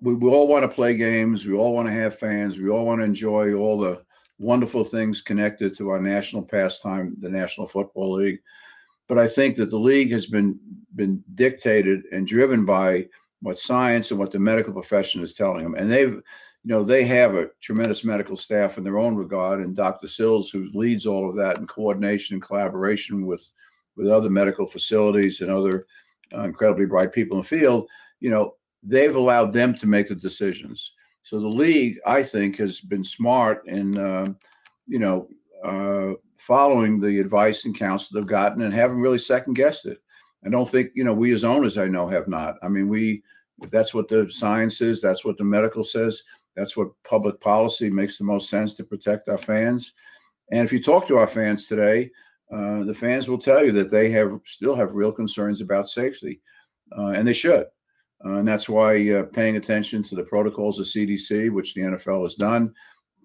[0.00, 1.46] we, we all want to play games.
[1.46, 2.58] We all want to have fans.
[2.58, 4.02] We all want to enjoy all the
[4.38, 8.40] wonderful things connected to our national pastime, the National Football League.
[9.06, 10.58] But I think that the league has been
[10.96, 13.08] been dictated and driven by
[13.42, 16.20] what science and what the medical profession is telling them, and they've,
[16.64, 20.08] you know, they have a tremendous medical staff in their own regard, and Dr.
[20.08, 23.50] Sills, who leads all of that in coordination and collaboration with
[23.96, 25.86] with other medical facilities and other
[26.34, 27.88] uh, incredibly bright people in the field,
[28.20, 30.94] you know, they've allowed them to make the decisions.
[31.22, 34.32] So the league, I think, has been smart in, uh,
[34.86, 35.28] you know,
[35.64, 39.98] uh, following the advice and counsel they've gotten and haven't really second guessed it.
[40.46, 42.54] I don't think, you know, we as owners, I know, have not.
[42.62, 43.22] I mean, we,
[43.60, 46.22] if that's what the science is, that's what the medical says,
[46.56, 49.92] that's what public policy makes the most sense to protect our fans.
[50.50, 52.10] And if you talk to our fans today,
[52.52, 56.40] uh, the fans will tell you that they have still have real concerns about safety,
[56.96, 57.66] uh, and they should.
[58.24, 62.22] Uh, and that's why uh, paying attention to the protocols of CDC, which the NFL
[62.22, 62.72] has done,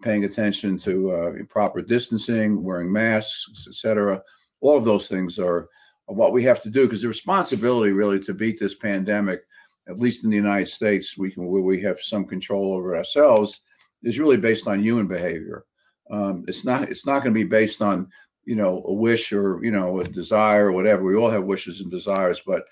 [0.01, 4.21] paying attention to uh, proper distancing, wearing masks, etc.
[4.61, 5.67] All of those things are,
[6.07, 9.41] are what we have to do because the responsibility really to beat this pandemic,
[9.87, 13.61] at least in the United States, we can we have some control over ourselves,
[14.03, 15.65] is really based on human behavior.
[16.11, 18.07] Um, it's not it's not going to be based on
[18.45, 21.03] you know a wish or you know a desire or whatever.
[21.03, 22.63] We all have wishes and desires, but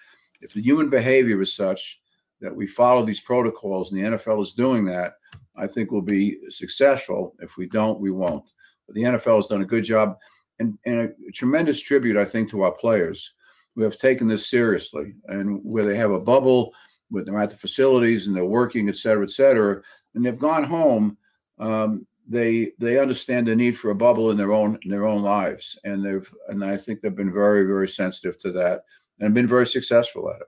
[0.42, 2.02] if the human behavior is such
[2.42, 5.14] that we follow these protocols, and the NFL is doing that,
[5.56, 7.36] I think we'll be successful.
[7.40, 8.52] If we don't, we won't.
[8.86, 10.18] But the NFL has done a good job,
[10.60, 13.34] and, and a tremendous tribute, I think, to our players
[13.76, 16.74] who have taken this seriously, and where they have a bubble,
[17.14, 19.82] where they're at the facilities and they're working, et cetera, et cetera,
[20.16, 21.18] and they've gone home.
[21.60, 25.22] Um, they they understand the need for a bubble in their own in their own
[25.22, 28.84] lives, and they've and I think they've been very very sensitive to that
[29.20, 30.48] and been very successful at it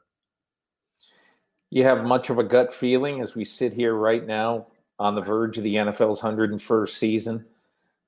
[1.75, 5.21] you have much of a gut feeling as we sit here right now on the
[5.21, 7.45] verge of the NFL's 101st season?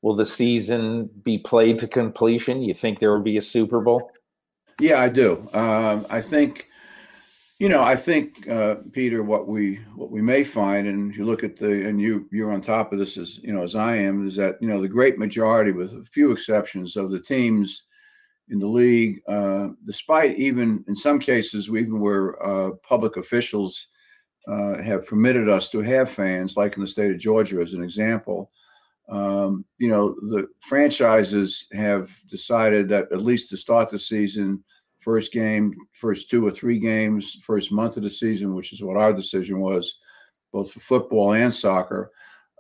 [0.02, 2.62] Will the season be played to completion?
[2.62, 4.12] You think there will be a Super Bowl?
[4.80, 5.50] Yeah, I do.
[5.54, 6.70] Um, I think,
[7.60, 11.44] you know, I think uh, Peter, what we what we may find, and you look
[11.44, 14.28] at the, and you you're on top of this as you know as I am,
[14.28, 17.84] is that you know the great majority, with a few exceptions, of the teams
[18.50, 23.88] in the league, uh, despite even in some cases, even where uh, public officials
[24.48, 27.84] uh, have permitted us to have fans, like in the state of Georgia, as an
[27.84, 28.52] example.
[29.10, 34.64] Um, you know, the franchises have decided that at least to start the season,
[35.08, 38.98] first game, first two or three games, first month of the season, which is what
[38.98, 40.00] our decision was,
[40.52, 42.12] both for football and soccer,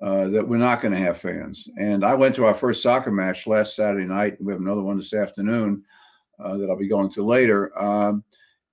[0.01, 1.67] uh, that we're not going to have fans.
[1.77, 4.37] And I went to our first soccer match last Saturday night.
[4.39, 5.83] We have another one this afternoon
[6.41, 7.77] uh, that I'll be going to later.
[7.77, 8.23] Um,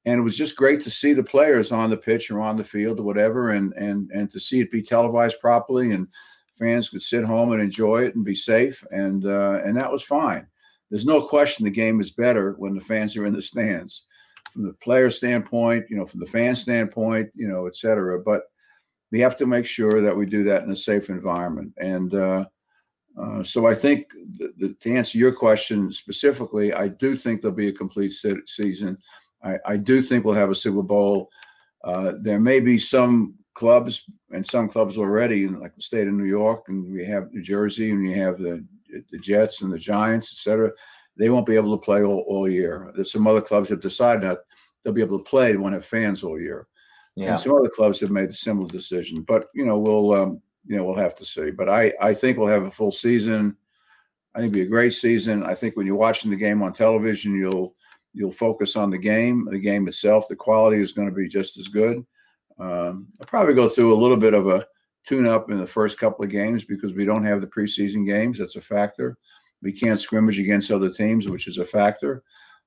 [0.05, 2.63] and it was just great to see the players on the pitch or on the
[2.63, 6.07] field or whatever, and and and to see it be televised properly, and
[6.57, 10.03] fans could sit home and enjoy it and be safe, and uh, and that was
[10.03, 10.47] fine.
[10.95, 14.07] There's no question the game is better when the fans are in the stands,
[14.53, 18.21] from the player standpoint, you know, from the fan standpoint, you know, et cetera.
[18.21, 18.43] But
[19.11, 21.73] we have to make sure that we do that in a safe environment.
[21.79, 22.45] And uh,
[23.21, 24.07] uh, so I think
[24.61, 28.97] to answer your question specifically, I do think there'll be a complete se- season.
[29.43, 31.29] I, I, do think we'll have a Super Bowl.
[31.83, 36.23] Uh, there may be some clubs and some clubs already, like the state of New
[36.23, 38.65] York, and we have New Jersey, and you have the
[39.11, 40.71] the Jets and the Giants, et cetera.
[41.17, 42.93] They won't be able to play all, all year.
[42.95, 44.41] There's some other clubs have decided that
[44.83, 45.53] they'll be able to play.
[45.53, 46.67] They won't have fans all year.
[47.17, 47.31] Yeah.
[47.31, 50.77] And some other clubs have made a similar decision, but you know we'll um, you
[50.77, 51.51] know we'll have to see.
[51.51, 53.57] But I I think we'll have a full season.
[54.35, 55.45] I think it'll be a great season.
[55.45, 57.77] I think when you're watching the game on television, you'll
[58.15, 60.27] you'll focus on the game, the game itself.
[60.29, 62.05] The quality is going to be just as good.
[62.59, 64.67] Um, I'll probably go through a little bit of a
[65.05, 68.39] tune up in the first couple of games because we don't have the preseason games.
[68.39, 69.17] That's a factor.
[69.63, 72.23] We can't scrimmage against other teams, which is a factor.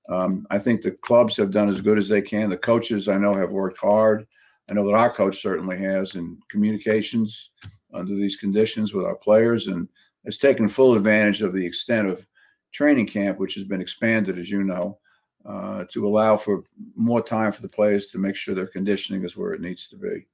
[0.10, 2.50] Um, I think the clubs have done as good as they can.
[2.50, 4.26] The coaches I know have worked hard.
[4.70, 7.52] I know that our coach certainly has in communications
[7.94, 9.88] under these conditions with our players and
[10.26, 12.26] has taken full advantage of the extent of
[12.72, 15.00] training camp, which has been expanded, as you know,
[15.46, 16.64] uh, to allow for
[16.96, 19.98] more time for the players to make sure their conditioning is where it needs to
[19.98, 20.28] be.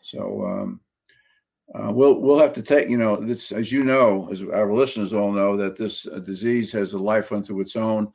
[0.00, 0.80] So um,
[1.74, 5.12] uh, we'll we'll have to take you know this as you know as our listeners
[5.12, 8.10] all know that this uh, disease has a life unto its own.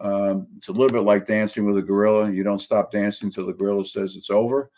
[0.00, 2.30] Um, it's a little bit like dancing with a gorilla.
[2.30, 4.70] You don't stop dancing until the gorilla says it's over.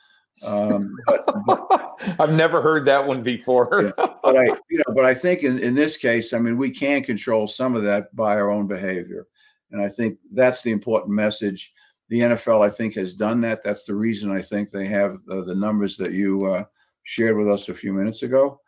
[0.42, 3.68] Um, but, but, I've never heard that one before.
[3.98, 6.70] yeah, but I, you know, but I think in, in this case, I mean, we
[6.70, 9.26] can control some of that by our own behavior,
[9.70, 11.72] and I think that's the important message.
[12.08, 13.62] The NFL, I think, has done that.
[13.62, 16.64] That's the reason I think they have uh, the numbers that you uh,
[17.04, 18.60] shared with us a few minutes ago,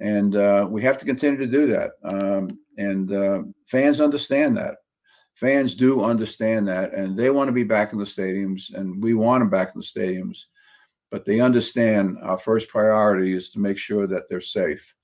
[0.00, 1.92] and uh, we have to continue to do that.
[2.12, 4.76] Um, and uh, fans understand that.
[5.34, 9.14] Fans do understand that, and they want to be back in the stadiums, and we
[9.14, 10.44] want them back in the stadiums.
[11.10, 14.94] But they understand our first priority is to make sure that they're safe.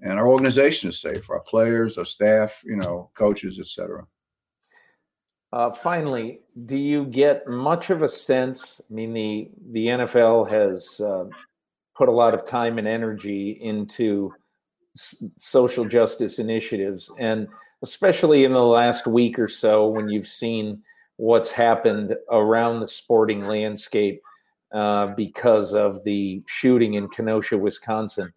[0.00, 1.28] And our organization is safe.
[1.30, 4.04] Our players our staff you know coaches etc
[5.52, 11.00] uh, finally do you get much of a sense i mean the the nfl has
[11.00, 11.24] uh,
[11.98, 14.32] put a lot of time and energy into
[14.94, 17.48] s- social justice initiatives and
[17.82, 20.80] especially in the last week or so when you've seen
[21.16, 24.22] what's happened around the sporting landscape
[24.72, 28.32] uh, because of the shooting in Kenosha, Wisconsin.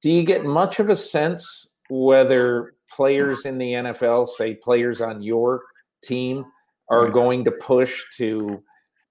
[0.00, 5.22] Do you get much of a sense whether players in the NFL, say players on
[5.22, 5.62] your
[6.02, 6.44] team,
[6.90, 8.62] are going to push to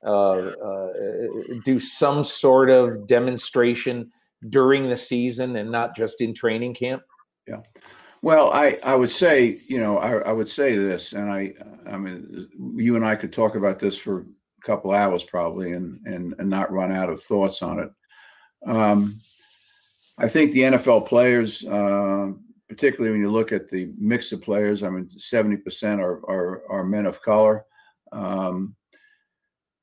[0.03, 4.11] do some sort of demonstration
[4.49, 7.03] during the season and not just in training camp?
[7.47, 7.61] Yeah.
[8.21, 11.53] Well, I, I would say, you know, I, I would say this, and I,
[11.85, 14.25] I mean, you and I could talk about this for a
[14.65, 17.89] couple hours probably and, and, and not run out of thoughts on it.
[18.65, 19.19] Um,
[20.17, 22.31] I think the NFL players, uh,
[22.69, 26.85] particularly when you look at the mix of players, I mean, 70% are, are, are
[26.85, 27.65] men of color.
[28.13, 28.75] Um,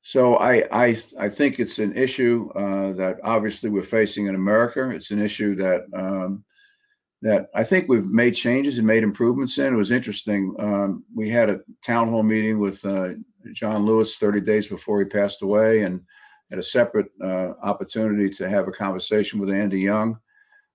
[0.01, 4.89] so I, I, I think it's an issue uh, that obviously we're facing in America.
[4.89, 6.43] It's an issue that um,
[7.21, 9.73] that I think we've made changes and made improvements in.
[9.73, 10.55] It was interesting.
[10.57, 13.09] Um, we had a town hall meeting with uh,
[13.53, 16.01] John Lewis 30 days before he passed away, and
[16.49, 20.19] had a separate uh, opportunity to have a conversation with Andy Young,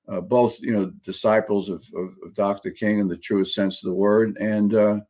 [0.08, 2.70] uh, both you know disciples of, of, of, Dr.
[2.70, 5.00] King in the truest sense of the word, and uh,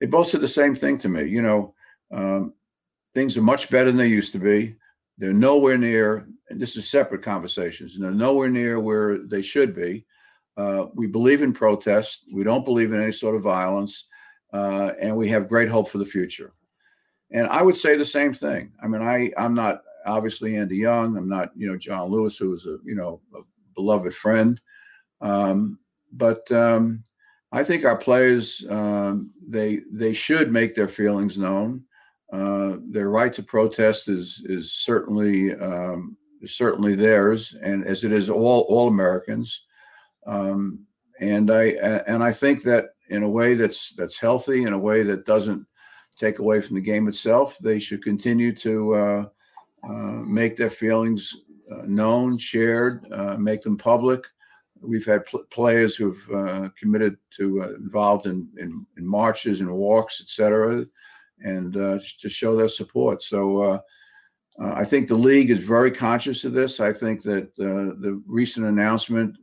[0.00, 1.22] they both said the same thing to me.
[1.22, 1.74] You know,
[2.12, 2.52] um,
[3.12, 4.76] things are much better than they used to be.
[5.18, 7.98] They're nowhere near, and this is separate conversations.
[7.98, 10.06] They're nowhere near where they should be.
[10.56, 12.24] Uh, we believe in protest.
[12.32, 14.06] We don't believe in any sort of violence,
[14.52, 16.52] uh, and we have great hope for the future.
[17.32, 18.72] And I would say the same thing.
[18.82, 21.16] I mean, I I'm not obviously Andy Young.
[21.16, 23.40] I'm not you know John Lewis, who was a you know a
[23.74, 24.60] beloved friend.
[25.20, 25.78] Um,
[26.12, 27.04] but um,
[27.52, 31.84] I think our players um, they they should make their feelings known.
[32.32, 38.12] Uh, their right to protest is is certainly um, is certainly theirs, and as it
[38.12, 39.64] is all all Americans.
[40.26, 40.86] Um,
[41.20, 41.64] and I
[42.06, 45.66] and I think that in a way that's that's healthy, in a way that doesn't
[46.20, 47.58] take away from the game itself.
[47.58, 49.24] They should continue to uh,
[49.88, 51.34] uh, make their feelings
[51.72, 54.24] uh, known, shared, uh, make them public.
[54.82, 56.24] we've had pl- players who've
[56.76, 60.84] committed to involved in, in, in marches and walks, etc.,
[61.42, 63.22] and uh, to show their support.
[63.22, 63.78] So uh,
[64.60, 66.80] uh, I think the league is very conscious of this.
[66.80, 69.36] I think that the recent announcement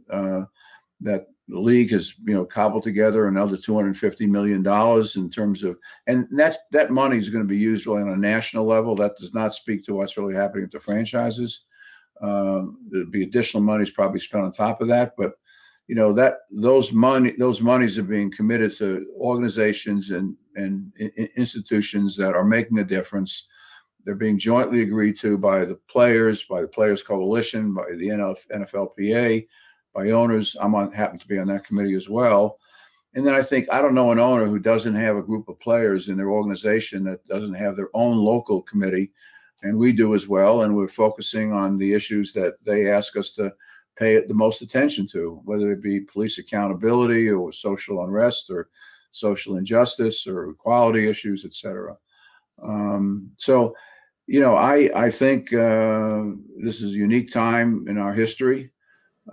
[1.02, 5.78] that the league has you know cobbled together another 250 million dollars in terms of
[6.08, 9.16] and that that money is going to be used really on a national level that
[9.18, 11.66] does not speak to what's really happening at the franchises
[12.22, 15.34] um, there'd be additional monies probably spent on top of that but
[15.88, 20.92] you know that those money those monies are being committed to organizations and and
[21.36, 23.48] institutions that are making a difference
[24.04, 29.46] they're being jointly agreed to by the players by the players coalition by the nflpa
[29.98, 30.56] by owners.
[30.62, 32.60] I'm on happen to be on that committee as well.
[33.16, 35.60] And then I think I don't know an owner who doesn't have a group of
[35.60, 39.12] players in their organization that doesn't have their own local committee,
[39.64, 40.62] and we do as well.
[40.62, 43.52] And we're focusing on the issues that they ask us to
[43.98, 48.70] pay the most attention to, whether it be police accountability or social unrest or
[49.12, 51.96] social injustice or equality issues, et cetera.
[52.62, 53.76] Um, so,
[54.28, 56.24] you know, I I think uh,
[56.58, 58.72] this is a unique time in our history.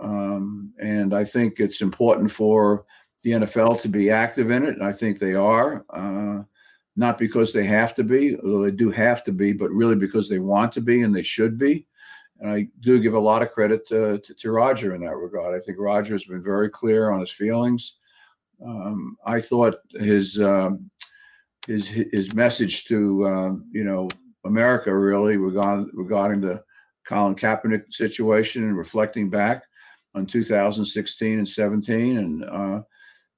[0.01, 2.85] Um, and I think it's important for
[3.23, 4.75] the NFL to be active in it.
[4.75, 6.43] And I think they are, uh,
[6.95, 10.29] not because they have to be, although they do have to be, but really because
[10.29, 11.85] they want to be and they should be.
[12.39, 15.55] And I do give a lot of credit to, to, to Roger in that regard.
[15.55, 17.97] I think Roger has been very clear on his feelings.
[18.65, 20.89] Um, I thought his um,
[21.67, 24.07] his his message to um, you know
[24.45, 26.63] America really regarding regarding the
[27.05, 29.63] Colin Kaepernick situation and reflecting back
[30.13, 32.81] on 2016 and 17 and uh,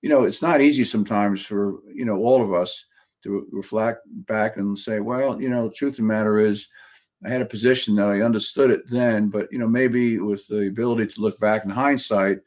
[0.02, 2.86] you know it's not easy sometimes for you know all of us
[3.24, 6.68] to reflect back and say well you know the truth of the matter is
[7.26, 10.68] i had a position that i understood it then but you know maybe with the
[10.68, 12.38] ability to look back in hindsight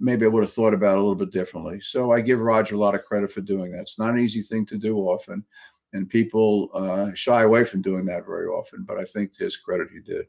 [0.00, 2.74] maybe i would have thought about it a little bit differently so i give roger
[2.74, 5.44] a lot of credit for doing that it's not an easy thing to do often
[5.92, 9.56] and people uh, shy away from doing that very often but i think to his
[9.56, 10.26] credit he did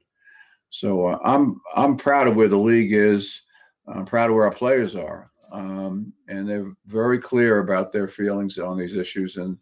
[0.76, 3.43] so uh, I'm I'm proud of where the league is.
[3.88, 8.57] I'm proud of where our players are, um, and they're very clear about their feelings
[8.57, 9.38] on these issues.
[9.38, 9.57] And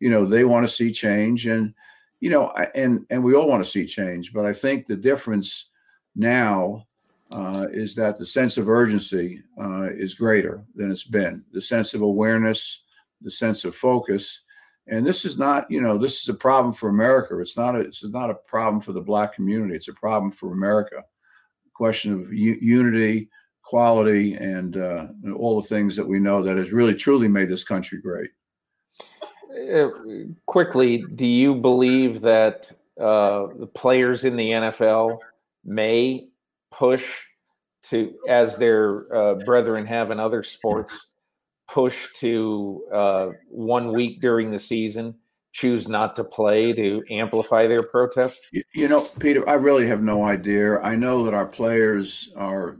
[0.00, 1.74] you know they want to see change, and
[2.24, 4.32] you know, and and we all want to see change.
[4.32, 5.68] But I think the difference
[6.16, 6.86] now
[7.30, 11.44] uh, is that the sense of urgency uh, is greater than it's been.
[11.52, 12.82] The sense of awareness,
[13.20, 14.44] the sense of focus,
[14.86, 17.38] and this is not, you know, this is a problem for America.
[17.40, 19.74] It's not a, this is not a problem for the black community.
[19.74, 21.04] It's a problem for America.
[21.74, 23.28] Question of u- unity,
[23.62, 27.50] quality, and, uh, and all the things that we know that has really truly made
[27.50, 28.30] this country great.
[30.46, 35.18] Quickly, do you believe that uh, the players in the NFL
[35.64, 36.28] may
[36.70, 37.22] push
[37.84, 41.06] to, as their uh, brethren have in other sports,
[41.68, 45.14] push to uh, one week during the season
[45.54, 48.48] choose not to play to amplify their protest?
[48.52, 50.80] You, you, know, Peter, I really have no idea.
[50.80, 52.76] I know that our players are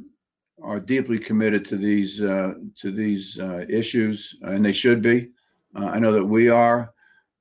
[0.63, 5.31] are deeply committed to these uh, to these uh, issues, and they should be.
[5.75, 6.93] Uh, I know that we are.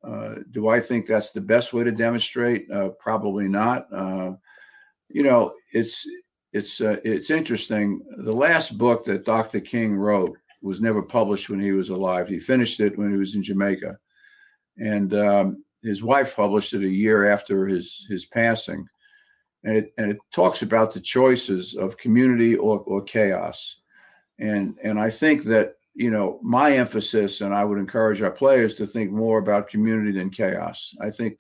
[0.04, 2.70] Uh, do I think that's the best way to demonstrate?
[2.70, 3.88] Uh, probably not.
[5.10, 6.08] you know, it's
[6.52, 8.02] it's it's interesting.
[8.18, 9.60] The last book that Dr.
[9.60, 12.30] King wrote was never published when he was alive.
[12.30, 13.98] He finished it when he was in Jamaica,
[14.78, 18.88] and um, his wife published it a year after his his passing,
[19.64, 23.80] and it and it talks about the choices of community or, or chaos,
[24.40, 28.76] and and I think that you know my emphasis, and I would encourage our players
[28.76, 30.96] to think more about community than chaos.
[31.02, 31.40] I think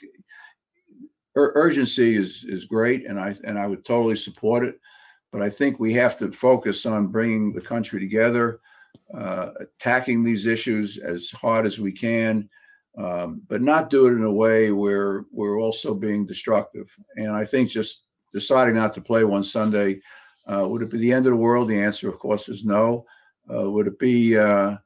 [1.35, 4.79] ur- urgency is is great, and I and I would totally support it,
[5.31, 8.59] but I think we have to focus on bringing the country together
[9.13, 12.49] uh, attacking these issues as hard as we can,
[12.97, 16.95] um, but not do it in a way where we're also being destructive.
[17.15, 19.99] And I think just deciding not to play one Sunday,
[20.47, 21.67] uh, would it be the end of the world?
[21.67, 23.05] The answer, of course, is no.
[23.51, 24.77] Uh, would it be, uh,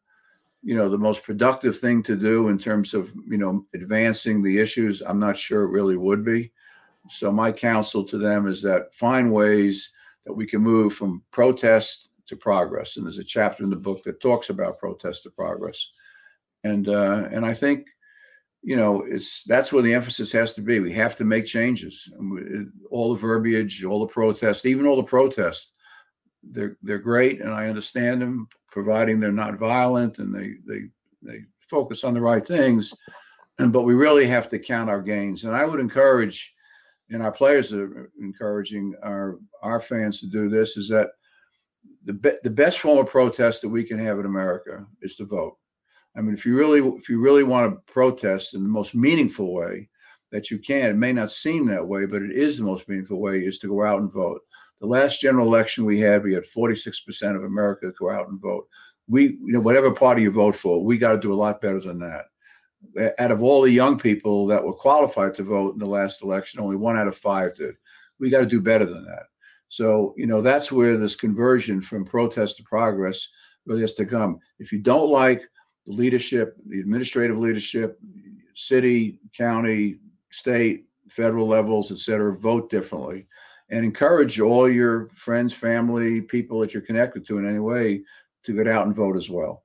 [0.64, 4.60] you know, the most productive thing to do in terms of, you know, advancing the
[4.60, 5.02] issues?
[5.02, 6.52] I'm not sure it really would be.
[7.10, 9.92] So my counsel to them is that find ways
[10.26, 12.98] that we can move from protest to progress.
[12.98, 15.92] And there's a chapter in the book that talks about protest to progress.
[16.64, 17.88] And uh, and I think,
[18.62, 20.80] you know, it's that's where the emphasis has to be.
[20.80, 22.12] We have to make changes.
[22.92, 25.74] All the verbiage, all the protests, even all the protests,
[26.52, 30.90] they're they're great, and I understand them, providing they're not violent and they they
[31.22, 32.94] they focus on the right things.
[33.60, 35.44] And but we really have to count our gains.
[35.44, 36.54] And I would encourage,
[37.10, 41.12] and our players are encouraging our our fans to do this, is that
[42.06, 45.26] the be- the best form of protest that we can have in America is to
[45.26, 45.58] vote.
[46.16, 49.54] I mean, if you really if you really want to protest in the most meaningful
[49.54, 49.90] way
[50.32, 53.20] that you can, it may not seem that way, but it is the most meaningful
[53.20, 54.42] way is to go out and vote.
[54.80, 58.68] The last general election we had, we had 46% of America go out and vote.
[59.08, 61.80] We, you know, whatever party you vote for, we got to do a lot better
[61.80, 62.26] than that.
[63.20, 66.60] Out of all the young people that were qualified to vote in the last election,
[66.60, 67.76] only one out of five did.
[68.20, 69.24] We got to do better than that.
[69.68, 73.28] So, you know, that's where this conversion from protest to progress
[73.66, 74.40] really has to come.
[74.60, 75.42] If you don't like
[75.86, 78.00] the leadership, the administrative leadership,
[78.54, 80.00] city, county,
[80.32, 83.28] state, federal levels, et cetera, vote differently
[83.70, 88.04] and encourage all your friends, family, people that you're connected to in any way
[88.44, 89.64] to get out and vote as well.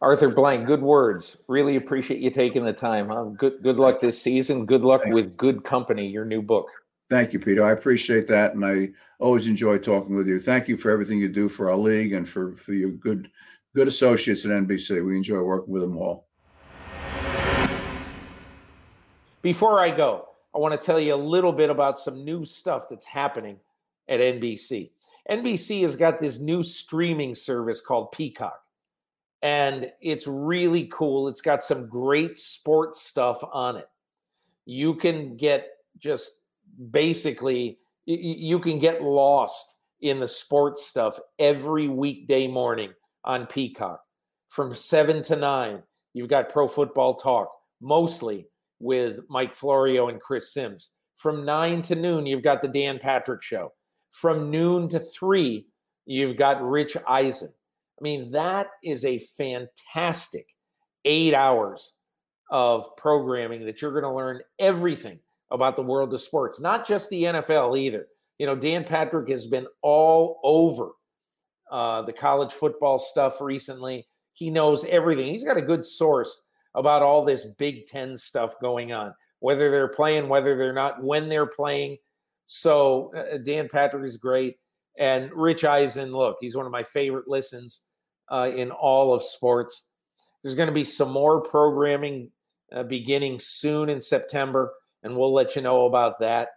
[0.00, 1.36] Arthur Blank, good words.
[1.48, 3.08] Really appreciate you taking the time.
[3.08, 3.24] Huh?
[3.24, 4.66] Good good luck this season.
[4.66, 5.14] Good luck Thanks.
[5.14, 6.68] with Good Company, your new book.
[7.08, 7.64] Thank you, Peter.
[7.64, 8.88] I appreciate that, and I
[9.20, 10.40] always enjoy talking with you.
[10.40, 13.30] Thank you for everything you do for our league and for for your good
[13.76, 15.04] good associates at NBC.
[15.04, 16.26] We enjoy working with them all.
[19.40, 22.88] Before I go, I want to tell you a little bit about some new stuff
[22.88, 23.56] that's happening
[24.08, 24.90] at NBC.
[25.30, 28.60] NBC has got this new streaming service called Peacock,
[29.40, 31.28] and it's really cool.
[31.28, 33.88] It's got some great sports stuff on it.
[34.66, 36.40] You can get just
[36.90, 42.92] basically, you can get lost in the sports stuff every weekday morning
[43.24, 44.02] on Peacock
[44.48, 45.82] from seven to nine.
[46.12, 47.50] You've got Pro Football Talk,
[47.80, 48.48] mostly
[48.82, 50.90] with Mike Florio and Chris Sims.
[51.16, 53.72] From nine to noon, you've got the Dan Patrick Show.
[54.10, 55.66] From noon to three,
[56.04, 57.48] you've got Rich Eisen.
[57.48, 60.46] I mean, that is a fantastic
[61.04, 61.94] eight hours
[62.50, 65.20] of programming that you're going to learn everything
[65.52, 68.08] about the world of sports, not just the NFL either.
[68.38, 70.90] You know, Dan Patrick has been all over
[71.70, 74.06] uh, the college football stuff recently.
[74.32, 75.28] He knows everything.
[75.28, 76.42] He's got a good source
[76.74, 81.28] about all this Big Ten stuff going on, whether they're playing, whether they're not, when
[81.28, 81.98] they're playing.
[82.46, 84.56] So uh, Dan Patrick is great.
[84.98, 87.82] And Rich Eisen, look, he's one of my favorite listens
[88.30, 89.88] uh, in all of sports.
[90.42, 92.30] There's going to be some more programming
[92.74, 96.48] uh, beginning soon in September, and we'll let you know about that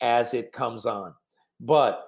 [0.00, 1.14] as it comes on.
[1.60, 2.04] But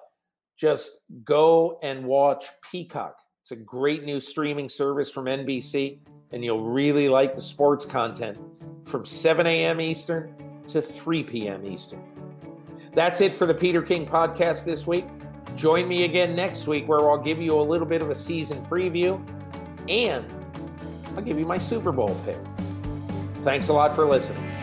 [0.57, 3.17] just go and watch Peacock.
[3.45, 5.99] It's a great new streaming service from NBC
[6.33, 8.39] and you'll really like the sports content
[8.87, 9.83] from 7 a.m.
[9.83, 10.35] Eastern
[10.69, 11.67] to 3 p.m.
[11.67, 12.03] Eastern.
[12.95, 15.05] That's it for the Peter King podcast this week.
[15.57, 18.65] Join me again next week where I'll give you a little bit of a season
[18.65, 19.21] preview
[19.91, 20.25] and
[21.15, 22.39] I'll give you my Super Bowl pick.
[23.43, 24.54] Thanks a lot for listening.